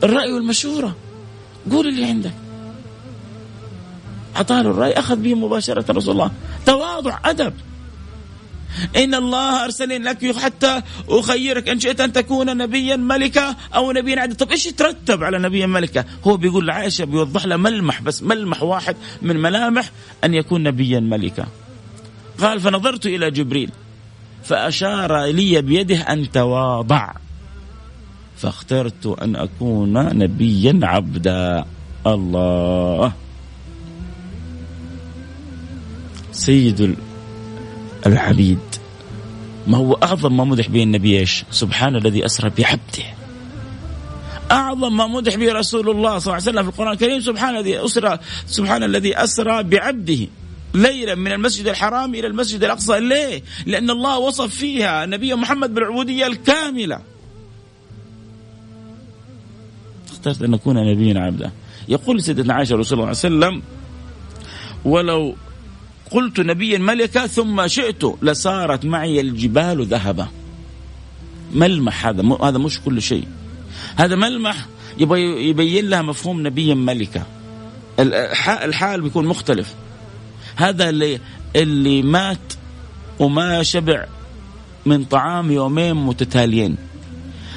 [0.03, 0.95] الرأي والمشورة
[1.71, 2.33] قول اللي عندك.
[4.35, 6.31] اعطاه الرأي أخذ به مباشرة رسول الله.
[6.65, 7.53] تواضع أدب.
[8.95, 14.35] إن الله أرسلني لك حتى أخيرك إن شئت أن تكون نبيا ملكا أو نبيا عدد.
[14.35, 18.95] طب إيش يترتب على نبيا ملكا؟ هو بيقول لعائشة بيوضح لها ملمح بس ملمح واحد
[19.21, 19.91] من ملامح
[20.23, 21.47] أن يكون نبيا ملكا.
[22.41, 23.71] قال فنظرت إلى جبريل
[24.43, 27.13] فأشار لي بيده أن تواضع
[28.37, 31.65] فاخترت أن أكون نبيا عبدا
[32.07, 33.11] الله.
[36.41, 36.95] سيد
[38.05, 38.59] العبيد.
[39.67, 43.07] ما هو أعظم ما مدح به النبي إيش؟ سبحان الذي أسرى بعبده.
[44.51, 47.85] أعظم ما مدح به رسول الله صلى الله عليه وسلم في القرآن الكريم سبحان الذي
[47.85, 50.27] أسرى سبحان الذي أسرى بعبده.
[50.73, 52.99] ليلا من المسجد الحرام إلى المسجد الأقصى.
[52.99, 56.99] ليه؟ لأن الله وصف فيها نبي محمد بالعبودية الكاملة.
[60.11, 61.51] اخترت أن أكون نبيا عبدا.
[61.89, 63.63] يقول سيدنا عائشة رسول الله صلى الله عليه وسلم
[64.85, 65.35] ولو
[66.11, 70.27] قلت نبيا ملكا ثم شئت لصارت معي الجبال ذهبا.
[71.53, 73.27] ملمح هذا هذا مش كل شيء.
[73.95, 74.65] هذا ملمح
[74.97, 77.23] يبين لها مفهوم نبيا ملكا.
[78.47, 79.75] الحال بيكون مختلف.
[80.55, 81.19] هذا اللي
[81.55, 82.53] اللي مات
[83.19, 84.05] وما شبع
[84.85, 86.77] من طعام يومين متتاليين.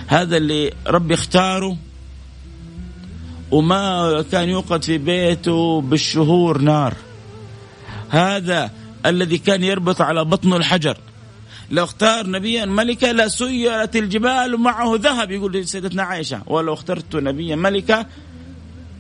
[0.07, 1.77] هذا اللي ربي اختاره
[3.51, 6.95] وما كان يوقد في بيته بالشهور نار.
[8.15, 8.71] هذا
[9.07, 10.97] الذي كان يربط على بطن الحجر.
[11.71, 15.31] لو اختار نبيا ملكا لسيرت الجبال معه ذهب.
[15.31, 18.07] يقول سيدتنا عائشة ولو اخترت نبيا ملكا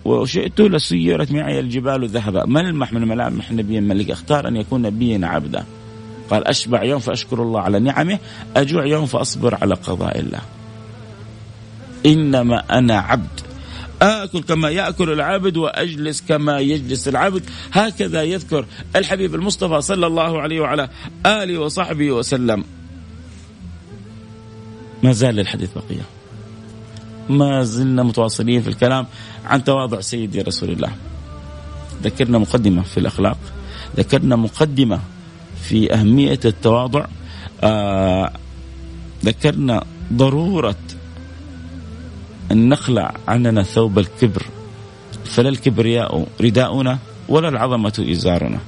[0.05, 2.45] وشئت لسيرت معي الجبال ذهبا.
[2.47, 5.65] ملمح من ملامح نبيا ملكا اختار أن يكون نبيا عبدا.
[6.31, 8.19] قال أشبع يوم فأشكر الله على نعمه
[8.57, 10.41] أجوع يوم فأصبر على قضاء الله.
[12.07, 13.41] إنما أنا عبد.
[14.05, 17.43] آكل كما يأكل العبد وأجلس كما يجلس العبد.
[17.73, 20.89] هكذا يذكر الحبيب المصطفى صلى الله عليه وعلى
[21.27, 22.65] آله وصحبه وسلم.
[25.03, 26.05] ما زال الحديث بقية.
[27.29, 29.07] ما زلنا متواصلين في الكلام
[29.45, 30.93] عن تواضع سيدي رسول الله.
[32.03, 33.39] ذكرنا مقدمة في الأخلاق.
[33.97, 35.01] ذكرنا مقدمة
[35.63, 37.07] في أهمية التواضع.
[37.63, 38.33] آه
[39.25, 40.77] ذكرنا ضرورة
[42.53, 44.43] أن نخلع عننا ثوب الكبر.
[45.25, 48.59] فلا الكبرياء رداؤنا ولا العظمة إزارنا.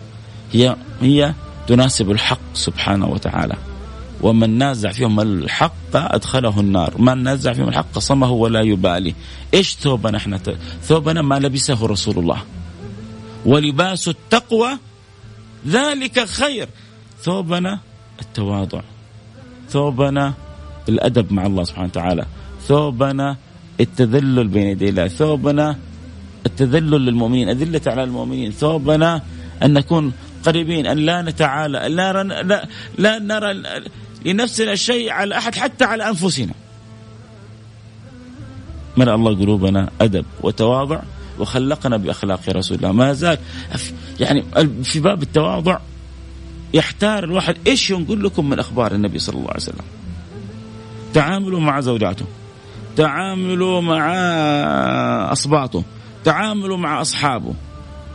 [0.52, 1.34] هي هي
[1.66, 3.54] تناسب الحق سبحانه وتعالى.
[4.22, 6.94] ومن نازع فيهم الحق أدخله النار.
[6.98, 9.14] من نازع فيهم الحق قصمه ولا يبالي.
[9.54, 10.40] إيش ثوبنا إحنا
[10.82, 12.42] ثوبنا ما لبسه رسول الله.
[13.46, 14.68] ولباس التقوى
[15.68, 16.68] ذلك خير.
[17.22, 17.80] ثوبنا
[18.20, 18.80] التواضع.
[19.70, 20.34] ثوبنا
[20.88, 22.26] الأدب مع الله سبحانه وتعالى.
[22.68, 23.36] ثوبنا
[23.80, 25.08] التذلل بين يدي الله.
[25.08, 25.76] ثوبنا
[26.46, 28.50] التذلل للمؤمنين أذلة على المؤمنين.
[28.50, 29.22] ثوبنا
[29.62, 30.12] أن نكون
[30.44, 32.68] قريبين أن لا نتعالى لا, لا,
[32.98, 33.62] لا نرى
[34.24, 36.52] لنفسنا شيء على أحد حتى على أنفسنا.
[38.96, 41.00] ملأ الله قلوبنا أدب وتواضع
[41.38, 42.92] وخلقنا بأخلاق رسول الله.
[42.92, 43.38] ما زال
[44.20, 44.44] يعني
[44.82, 45.78] في باب التواضع
[46.74, 49.84] يحتار الواحد إيش ينقل لكم من أخبار النبي صلى الله عليه وسلم.
[51.14, 52.24] تعاملوا مع زوجاته.
[52.96, 54.12] تعاملوا مع
[55.32, 55.82] أصباطه
[56.24, 57.54] تعاملوا مع أصحابه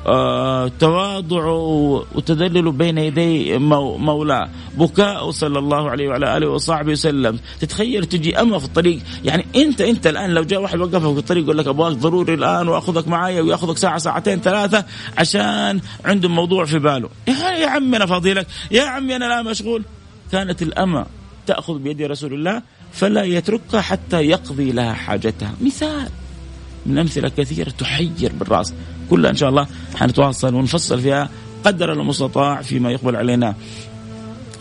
[0.08, 7.40] آه، تواضعوا وتذللوا بين يدي مولاه بكاء صلى الله عليه وعلى آله وصحبه وسلم.
[7.60, 11.44] تتخيل تجي اما في الطريق يعني أنت أنت الآن لو جاء واحد وقفك في الطريق
[11.44, 14.86] يقول لك ابغاك ضروري الآن وأخذك معي ويأخذك ساعة ساعتين ثلاثة
[15.18, 17.10] عشان عنده موضوع في باله.
[17.28, 19.84] يا عمي أنا فاضيلك يا عمي أنا لا مشغول.
[20.32, 21.06] كانت الأمة
[21.48, 22.62] تأخذ بيد رسول الله
[22.94, 25.54] فلا يتركها حتى يقضي لها حاجتها.
[25.62, 26.10] مثال
[26.86, 28.74] من أمثلة كثيرة تحير بالرأس.
[29.10, 31.30] كلها إن شاء الله حنتواصل ونفصل فيها
[31.66, 33.56] قدر المستطاع فيما يقبل علينا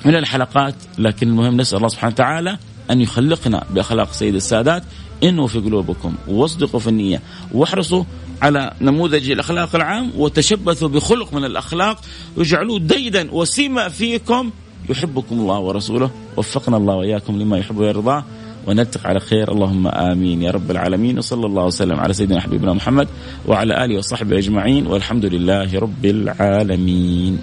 [0.04, 0.74] من الحلقات.
[0.98, 2.58] لكن المهم نسأل الله سبحانه وتعالى
[2.90, 4.82] أن يخلقنا بأخلاق سيد السادات.
[5.22, 6.14] إنه في قلوبكم.
[6.28, 7.22] واصدقوا في النية.
[7.52, 8.04] واحرصوا
[8.42, 12.00] على نموذج الأخلاق العام وتشبثوا بخلق من الأخلاق.
[12.36, 14.50] واجعلوه ديدا وسيما فيكم.
[14.90, 18.24] يحبكم الله ورسوله وفقنا الله وإياكم لما يحب ويرضى
[18.66, 19.52] ونلتقي على خير.
[19.52, 23.08] اللهم آمين يا رب العالمين وصلى الله وسلم على سيدنا حبيبنا محمد
[23.48, 27.38] وعلى آله وصحبه أجمعين والحمد لله رب العالمين.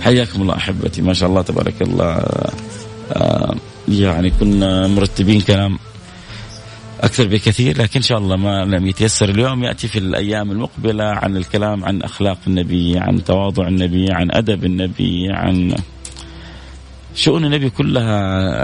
[0.00, 2.26] حياكم الله أحبتي ما شاء الله تبارك الله.
[3.12, 3.54] آه،
[3.88, 5.78] يعني كنا مرتبين كلام.
[7.02, 9.64] أكثر بكثير لكن إن شاء الله ما لم يتيسر اليوم.
[9.64, 15.26] يأتي في الأيام المقبلة عن الكلام عن أخلاق النبي عن تواضع النبي عن أدب النبي
[15.30, 15.74] عن
[17.14, 18.18] شؤون النبي كلها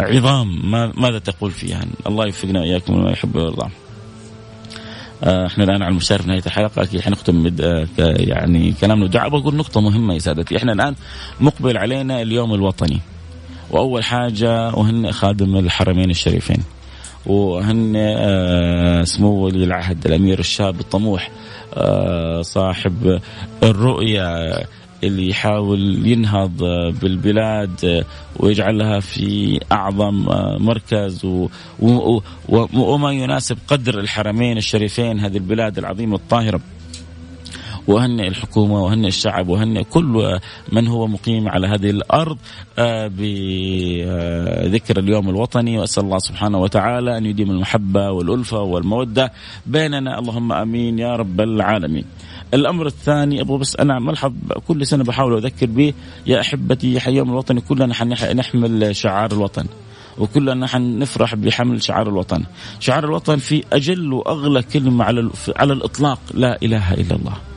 [0.07, 0.71] عظام.
[0.71, 3.71] ما ماذا تقول فيها؟ الله يوفقنا وإياكم وما يحب ويرضى.
[5.25, 6.83] آه، إحنا الآن على المشارف نهاية الحلقة.
[6.83, 9.07] أكيد حنختم آه، يعني كلامنا.
[9.07, 10.57] دعاء بقول نقطة مهمة يا سادتي.
[10.57, 10.95] إحنا الآن
[11.41, 13.01] مقبل علينا اليوم الوطني.
[13.71, 16.78] وأول حاجة وهن خادم الحرمين الشريفين.
[17.27, 21.31] وهن آه، سمو ولي العهد الأمير الشاب الطموح
[21.75, 23.21] آه، صاحب
[23.63, 24.49] الرؤية
[25.05, 26.59] اللي يحاول ينهض
[27.01, 28.05] بالبلاد
[28.37, 30.27] ويجعلها في أعظم
[30.61, 31.27] مركز
[32.73, 36.61] وما يناسب قدر الحرمين الشريفين هذه البلاد العظيمة الطاهرة.
[37.89, 40.39] وهنئ الحكومة وهنئ الشعب وهنئ كل
[40.73, 42.39] من هو مقيم على هذه الأرض
[42.79, 49.33] آه، بذكر اليوم الوطني وأسأل الله سبحانه وتعالى أن يديم المحبة والألفة والمودة
[49.67, 50.19] بيننا.
[50.19, 52.05] اللهم آمين يا رب العالمين.
[52.55, 54.33] الأمر الثاني أبغى بس أنا ملحظ
[54.69, 55.95] كل سنة بحاول أذكر به
[56.27, 59.67] يا أحبتي يوم الوطني كلنا حنحمل شعار الوطن
[60.19, 62.45] وكلنا حنفرح بحمل شعار الوطن.
[62.81, 67.48] شعار الوطن في أجل وأغلى كلمة على على الإطلاق لا إله إلا الله.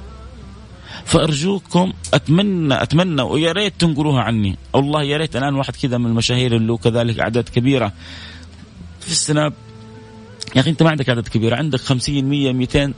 [1.11, 4.57] فأرجوكم اتمنى أتمنى ويا ريت تنقلوها عني.
[4.73, 7.93] والله يا ريت الآن واحد كذا من المشاهير اللي كذلك أعداد كبيرة.
[8.99, 9.53] في السناب
[10.55, 12.93] يا أخي أنت ما عندك عدد كبير عندك 50 100 200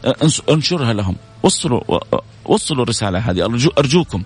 [0.50, 1.16] انشرها لهم.
[1.44, 2.00] وصلوا
[2.46, 3.46] وصلوا الرسالة هذه.
[3.46, 4.24] أرجو أرجوكم.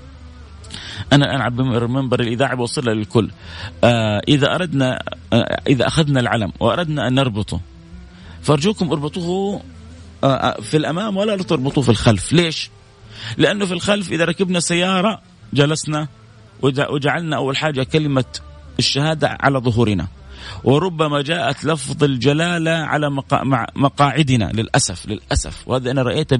[1.14, 3.30] أنا الآن على منبر الإذاعة بوصلها للكل.
[3.84, 7.60] آه إذا أردنا آه إذا أخذنا العلم وأردنا أن نربطه
[8.42, 9.62] فأرجوكم اربطوه
[10.24, 12.34] آه، في الأمام ولا تربطوه في الخلف.
[12.34, 12.70] ليش؟
[13.38, 15.22] لأنه في الخلف إذا ركبنا سيارة
[15.54, 16.08] جلسنا
[16.90, 18.26] وجعلنا أول حاجة كلمة
[18.80, 20.08] الشهادة على ظهورنا.
[20.64, 23.10] وربما جاءت لفظ الجلالة على
[23.76, 25.68] مقاعدنا للأسف للأسف.
[25.68, 26.40] وهذا أنا رأيته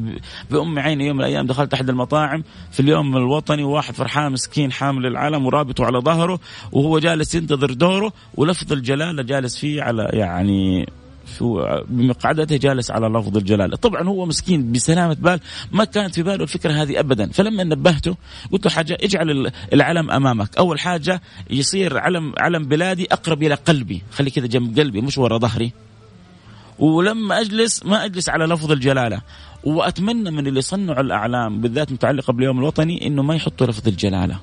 [0.52, 5.06] بأم عيني يوم من الأيام دخلت أحد المطاعم في اليوم الوطني وواحد فرحان مسكين حامل
[5.06, 6.40] العلم ورابطه على ظهره
[6.72, 10.88] وهو جالس ينتظر دوره ولفظ الجلالة جالس فيه على يعني
[11.38, 15.40] شو بمقعدته جالس على لفظ الجلاله، طبعا هو مسكين بسلامة بال
[15.72, 18.16] ما كانت في باله الفكرة هذه ابدا، فلما نبهته
[18.52, 24.02] قلت له حاجة اجعل العلم أمامك، أول حاجة يصير علم علم بلادي أقرب إلى قلبي،
[24.12, 25.72] خلي كذا جنب قلبي مش ورا ظهري.
[26.80, 29.22] ولما أجلس ما أجلس على لفظ الجلالة،
[29.64, 34.40] وأتمنى من اللي صنعوا الأعلام بالذات متعلقة باليوم الوطني إنه ما يحطوا لفظ الجلالة.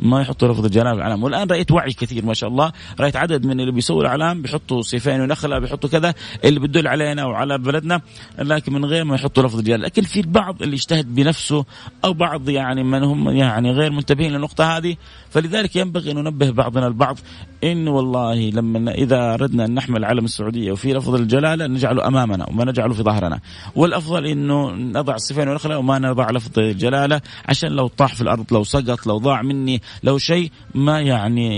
[0.00, 2.72] ما يحطوا لفظ الجلال العلام والآن رأيت وعي كثير ما شاء الله.
[3.00, 7.58] رأيت عدد من اللي بيسووا الأعلام بيحطوا سيفين ونخلة بيحطوا كذا اللي بتدل علينا وعلى
[7.58, 8.00] بلدنا.
[8.38, 9.82] لكن من غير ما يحطوا لفظ الجلال.
[9.82, 11.64] لكن في البعض اللي يجتهد بنفسه
[12.04, 14.96] أو بعض يعني من هم يعني غير منتبهين للنقطة هذه.
[15.30, 17.18] فلذلك ينبغي أن ننبه بعضنا البعض
[17.64, 22.64] انه والله لما إذا اردنا أن نحمل علم السعودية وفي لفظ الجلالة نجعله أمامنا وما
[22.64, 23.40] نجعله في ظهرنا.
[23.76, 28.64] والأفضل إنه نضع السيفين ونخلة وما نضع لفظ الجلالة عشان لو طاح في الأرض لو
[28.64, 31.48] سقط لو ضاع مني لو شيء ما يعني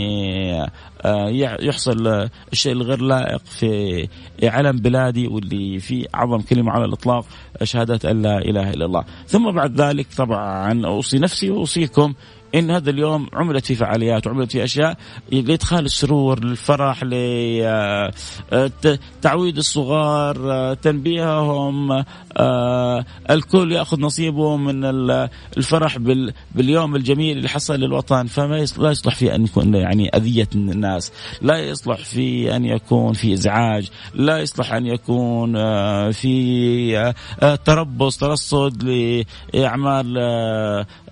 [1.03, 1.29] آه،
[1.61, 4.09] يحصل الشيء الغير لائق في
[4.43, 7.25] علم بلادي واللي فيه اعظم كلمة على الإطلاق
[7.63, 12.15] شهادة أن لا إله إلا الله، ثم بعد ذلك طبعا أوصي نفسي وأوصيكم
[12.55, 14.97] إن هذا اليوم عملت فيه فعاليات وعملت فيه أشياء
[15.33, 17.05] لإدخال السرور للفرح
[18.53, 22.05] لتعويد الصغار تنبيههم
[23.31, 24.85] الكل يأخذ نصيبه من
[25.57, 25.99] الفرح
[26.55, 28.27] باليوم الجميل اللي حصل للوطن.
[28.27, 33.35] فما لا يصلح فيه أن يكون يعني أذية الناس لا يصلح في أن يكون في
[33.35, 35.53] إزعاج لا يصلح أن يكون
[36.13, 37.13] في
[37.65, 38.83] تربص ترصد
[39.55, 40.19] لأعمال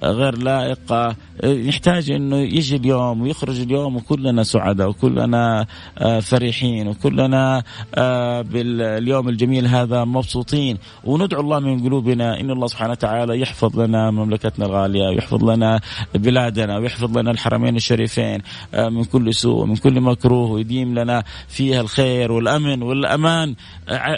[0.02, 1.16] غير لائقة.
[1.44, 5.66] يحتاج إنه يجي اليوم ويخرج اليوم وكلنا سعداء وكلنا
[5.98, 7.62] آه، فرحين وكلنا
[7.94, 10.78] آه، باليوم الجميل هذا مبسوطين.
[11.04, 15.80] وندعو الله من قلوبنا إن الله سبحانه وتعالى يحفظ لنا مملكتنا الغالية ويحفظ لنا
[16.14, 18.40] بلادنا ويحفظ لنا الحرمين الشريفين
[18.74, 23.54] آه، من كل سوء ومن كل مكروه ويديم لنا فيها الخير والأمن والأمان.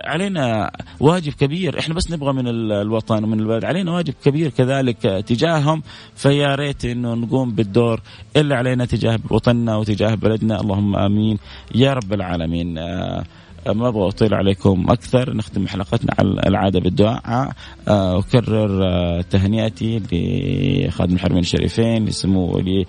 [0.04, 1.78] علينا واجب كبير.
[1.78, 5.82] إحنا بس نبغى من الوطن ومن البلد علينا واجب كبير كذلك تجاههم.
[6.14, 8.00] فيا ريت إنه نقوم بالدور
[8.36, 10.60] اللي علينا تجاه وطننا وتجاه بلدنا.
[10.60, 11.38] اللهم آمين.
[11.74, 12.78] يا رب العالمين.
[12.78, 13.24] آه
[13.66, 17.52] ما أبغى أطيل عليكم أكثر نختم حلقتنا على العادة بالدعاء.
[17.88, 22.86] آه، أكرر آه، تهنئتي لخادم الحرمين الشريفين لسمو ولي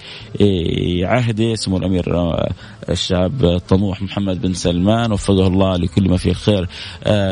[1.05, 2.51] عهده سمو الأمير آه،
[2.89, 5.11] الشاب الطموح محمد بن سلمان.
[5.11, 6.67] وفقه الله لكل ما فيه الخير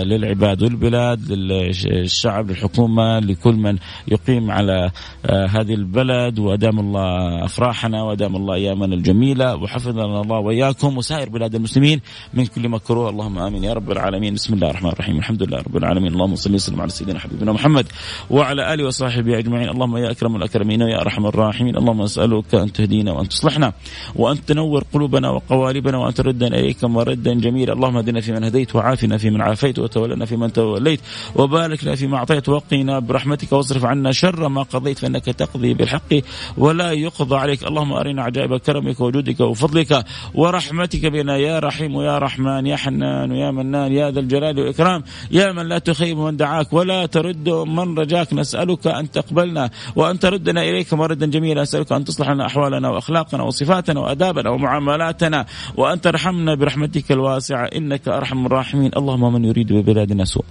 [0.03, 3.77] للعباد والبلاد للشعب للحكومة لكل من
[4.07, 4.91] يقيم على
[5.29, 6.39] هذه البلد.
[6.39, 9.55] وأدام الله أفراحنا وأدام الله أيامنا الجميلة.
[9.55, 12.01] وحفظنا الله وإياكم وسائر بلاد المسلمين
[12.33, 13.63] من كل مكروه اللهم اللهم آمين.
[13.63, 14.33] يا رب العالمين.
[14.33, 15.17] بسم الله الرحمن الرحيم.
[15.17, 16.13] الحمد لله رب العالمين.
[16.13, 17.85] اللهم صل وسلم على سيدنا حبيبنا محمد
[18.29, 19.69] وعلى آله وصحبه أجمعين.
[19.69, 21.77] اللهم يا أكرم الأكرمين ويا أرحم الراحمين.
[21.77, 23.73] اللهم اسالك أن تهدينا وأن تصلحنا
[24.15, 27.73] وأن تنور قلوبنا وقوالبنا وأن تردنا اليك مردا جميلا.
[27.73, 30.99] اللهم اهدنا فيمن هديت وعافنا فيمن عافيت وتولنا فيمن توليت
[31.35, 36.11] وبارك لنا فيما أعطيت وقنا برحمتك واصرف عنا شر ما قضيت فإنك تقضي بالحق
[36.57, 37.63] ولا يقضى عليك.
[37.63, 41.37] اللهم أرنا عجائب كرمك وجودك وفضلك ورحمتك بنا.
[41.37, 43.18] يا رحيم ويا رحمن يا حنان.
[43.19, 47.49] منان ويا منان يا ذا الجلال والإكرام يا من لا تخيب من دعاك ولا ترد
[47.49, 52.89] من رجاك نسألك أن تقبلنا وأن تردنا إليك مردا جميلا أسألك أن تصلح لنا أحوالنا
[52.89, 55.45] وأخلاقنا وصفاتنا وأدابنا ومعاملاتنا
[55.77, 58.91] وأن ترحمنا برحمتك الواسعة إنك أرحم الراحمين.
[58.97, 60.45] اللهم من يريد ببلادنا سوء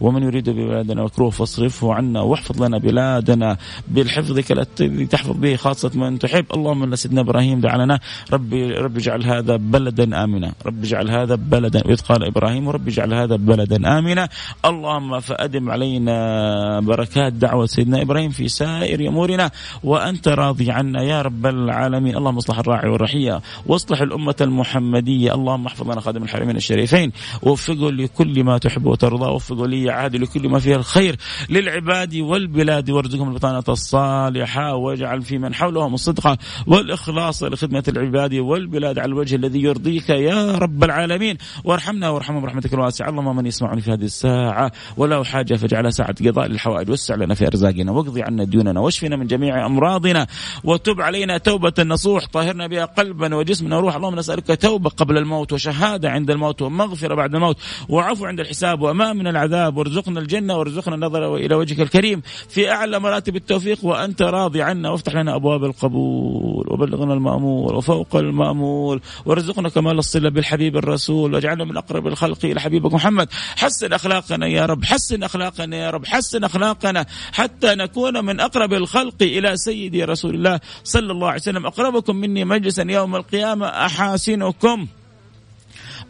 [0.00, 3.56] ومن يريد ببلادنا مكروه فاصرفه عنا واحفظ لنا بلادنا
[3.88, 6.44] بالحفظ الذي تحفظ به خاصة من تحب.
[6.54, 8.00] اللهم سيدنا إبراهيم دعا لنا
[8.32, 10.52] ربي ربي اجعل هذا بلدا آمنا.
[10.66, 14.28] ربي اجعل هذا بلدا وإذ قال إبراهيم ربي اجعل هذا بلدا آمنا.
[14.64, 19.50] اللهم فأدم علينا بركات دعوة سيدنا إبراهيم في سائر أمورنا
[19.84, 22.16] وأنت راضي عنا يا رب العالمين.
[22.16, 25.34] اللهم اصلح الراعي والرحية واصلح الأمة المحمدية.
[25.34, 30.48] اللهم احفظ لنا خادم الحرمين الشريفين ووفقه لكل ما تحب وترضى وفقه لي عادل لكل
[30.48, 31.16] ما فيها الخير
[31.50, 32.90] للعباد والبلاد.
[32.90, 39.62] وارزقهم البطانة الصالحة واجعل في من حولهم الصدقة والإخلاص لخدمة العباد والبلاد على الوجه الذي
[39.62, 41.36] يرضيك يا رب العالمين.
[41.64, 43.08] وارحمنا وارحمهم برحمتك الواسعة.
[43.08, 44.72] اللهم من يسمعني في هذه الساعة.
[44.96, 46.90] وله حاجة فاجعلها ساعة قضاء للحوائج.
[46.90, 50.26] وسع لنا في أرزاقنا واقضي عنا ديوننا واشفنا من جميع أمراضنا.
[50.64, 56.10] وتب علينا توبة نصوح طهرنا بها قلبا وجسمنا وروح اللهم نسألك توبة قبل الموت وشهادة
[56.10, 57.56] عند الموت ومغفرة بعد الموت.
[57.88, 59.76] وعفو عند الحساب وأمان من العذاب.
[59.78, 62.22] وارزقنا الجنة وارزقنا النظر إلى وجهك الكريم.
[62.48, 64.90] في أعلى مراتب التوفيق وأنت راضي عنا.
[64.90, 69.00] وافتح لنا أبواب القبول وبلغنا المأمول وفوق المأمول.
[69.26, 71.34] وارزقنا كمال الصلة بالحبيب الرسول.
[71.34, 73.28] واجعلنا من أقرب الخلق إلى حبيبك محمد.
[73.56, 74.84] حسن أخلاقنا يا رب.
[74.84, 76.06] حسن أخلاقنا يا رب.
[76.06, 81.66] حسن أخلاقنا حتى نكون من أقرب الخلق إلى سيدي رسول الله صلى الله عليه وسلم.
[81.66, 83.66] أقربكم مني مجلسا يوم القيامة.
[83.66, 84.86] أحاسنكم.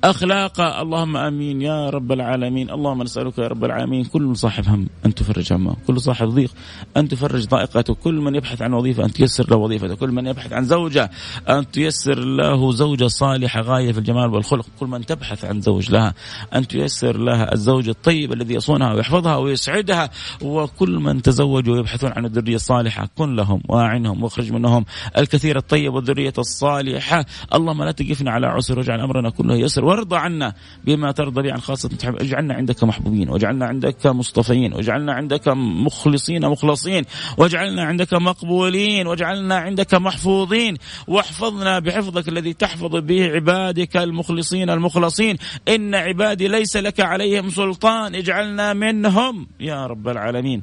[0.05, 0.61] أخلاق.
[0.61, 2.71] اللهم آمين يا رب العالمين.
[2.71, 4.05] اللهم نسألك يا رب العالمين.
[4.05, 5.77] كل صاحب هم أن تفرج همه.
[5.87, 6.51] كل صاحب ضيق
[6.97, 7.95] أن تفرج ضائقته.
[7.95, 9.95] كل من يبحث عن وظيفة أن تيسر له وظيفته.
[9.95, 11.11] كل من يبحث عن زوجة
[11.49, 14.67] أن تيسر له زوجة صالحة غاية في الجمال والخلق.
[14.81, 16.15] كل من تبحث عن زوج لها
[16.55, 20.11] أن تيسر لها الزوج الطيب الذي يصونها ويحفظها ويسعدها.
[20.43, 23.09] وكل من تزوجوا ويبحثون عن الذرية الصالحة.
[23.17, 24.85] كن لهم واعنهم واخرج منهم.
[25.19, 27.27] الكثير الطيب والذرية الصالحة.
[27.55, 29.88] اللهم لا تقفنا على عسر واجعل أمرنا كله يسر.
[29.89, 35.49] وارضى عنا بما ترضى به عن خاصة اجعلنا عندك محبوبين واجعلنا عندك مصطفين واجعلنا عندك
[35.49, 37.05] مخلصين مخلصين
[37.39, 40.77] واجعلنا عندك مقبولين واجعلنا عندك محفوظين.
[41.09, 45.37] واحفظنا بحفظك الذي تحفظ به عبادك المخلصين المخلصين.
[45.69, 49.47] إن عبادي ليس لك عليهم سلطان اجعلنا منهم.
[49.61, 50.63] يا رب العالمين.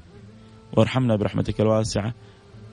[0.74, 2.14] وارحمنا برحمتك الواسعة.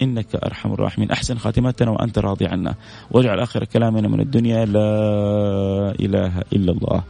[0.03, 1.11] إنك أرحم الراحمين.
[1.11, 2.75] أحسن خاتمتنا وأنت راضي عنا.
[3.11, 7.03] واجعل آخر كلامنا من الدنيا لا إله إلا الله.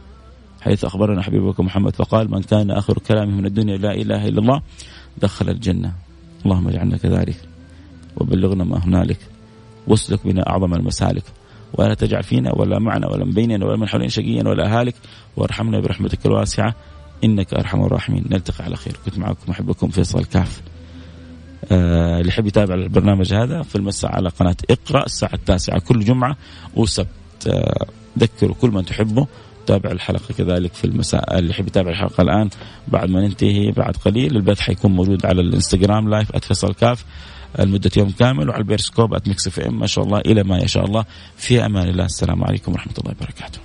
[0.61, 4.61] حيث أخبرنا حبيبك محمد فقال من كان آخر كلامه من الدنيا لا إله إلا الله
[5.17, 5.93] دخل الجنة.
[6.45, 7.37] اللهم اجعلنا كذلك.
[8.17, 9.19] وبلغنا ما هنالك.
[9.87, 11.23] واسلك بنا أعظم المسالك.
[11.73, 14.95] ولا تجعل فينا ولا معنا ولا من بيننا ولا من حولنا شقيا ولا هالك.
[15.37, 16.75] وارحمنا برحمتك الواسعة.
[17.23, 18.25] إنك أرحم الراحمين.
[18.31, 18.95] نلتقي على خير.
[19.05, 20.72] كنت معكم أحبكم فيصل كاف آه،
[21.71, 26.37] اللي يحب يتابع البرنامج هذا في المساء على قناة اقرأ الساعة التاسعة كل جمعة
[26.75, 27.07] وسبت.
[27.47, 27.85] آه،
[28.19, 29.27] ذكروا كل من تحبه
[29.65, 31.39] تابع الحلقة كذلك في المساء.
[31.39, 32.49] اللي يحب يتابع الحلقة الآن
[32.87, 37.05] بعد ما ننتهي بعد قليل البث حيكون موجود على الإنستغرام live @فيصل كاف
[37.59, 41.05] لمدة يوم كامل وعلى البيرسكوب @ميكس اف ام ما شاء الله إلى ما يشاء الله.
[41.37, 42.05] في أمان الله.
[42.05, 43.59] السلام عليكم ورحمة الله وبركاته.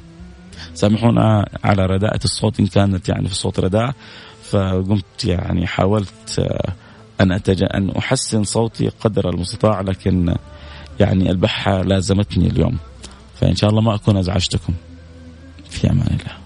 [0.75, 3.95] سامحونا على رداءة الصوت إن كانت يعني في الصوت رداء
[4.43, 6.73] فقمت يعني حاولت آه
[7.21, 7.63] أن أتج...
[7.63, 10.35] أن أحسن صوتي قدر المستطاع لكن
[11.01, 12.79] يعني البحة لازمتني اليوم.
[13.41, 14.73] فإن شاء الله ما أكون أزعجتكم.
[15.71, 16.39] في أمان الله.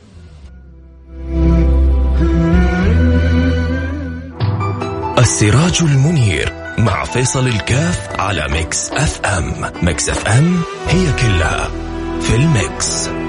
[5.18, 9.70] السراج المنير مع فيصل الكاف على ميكس أف أم.
[9.82, 11.68] ميكس أف أم هي كلها
[12.20, 13.21] في الميكس.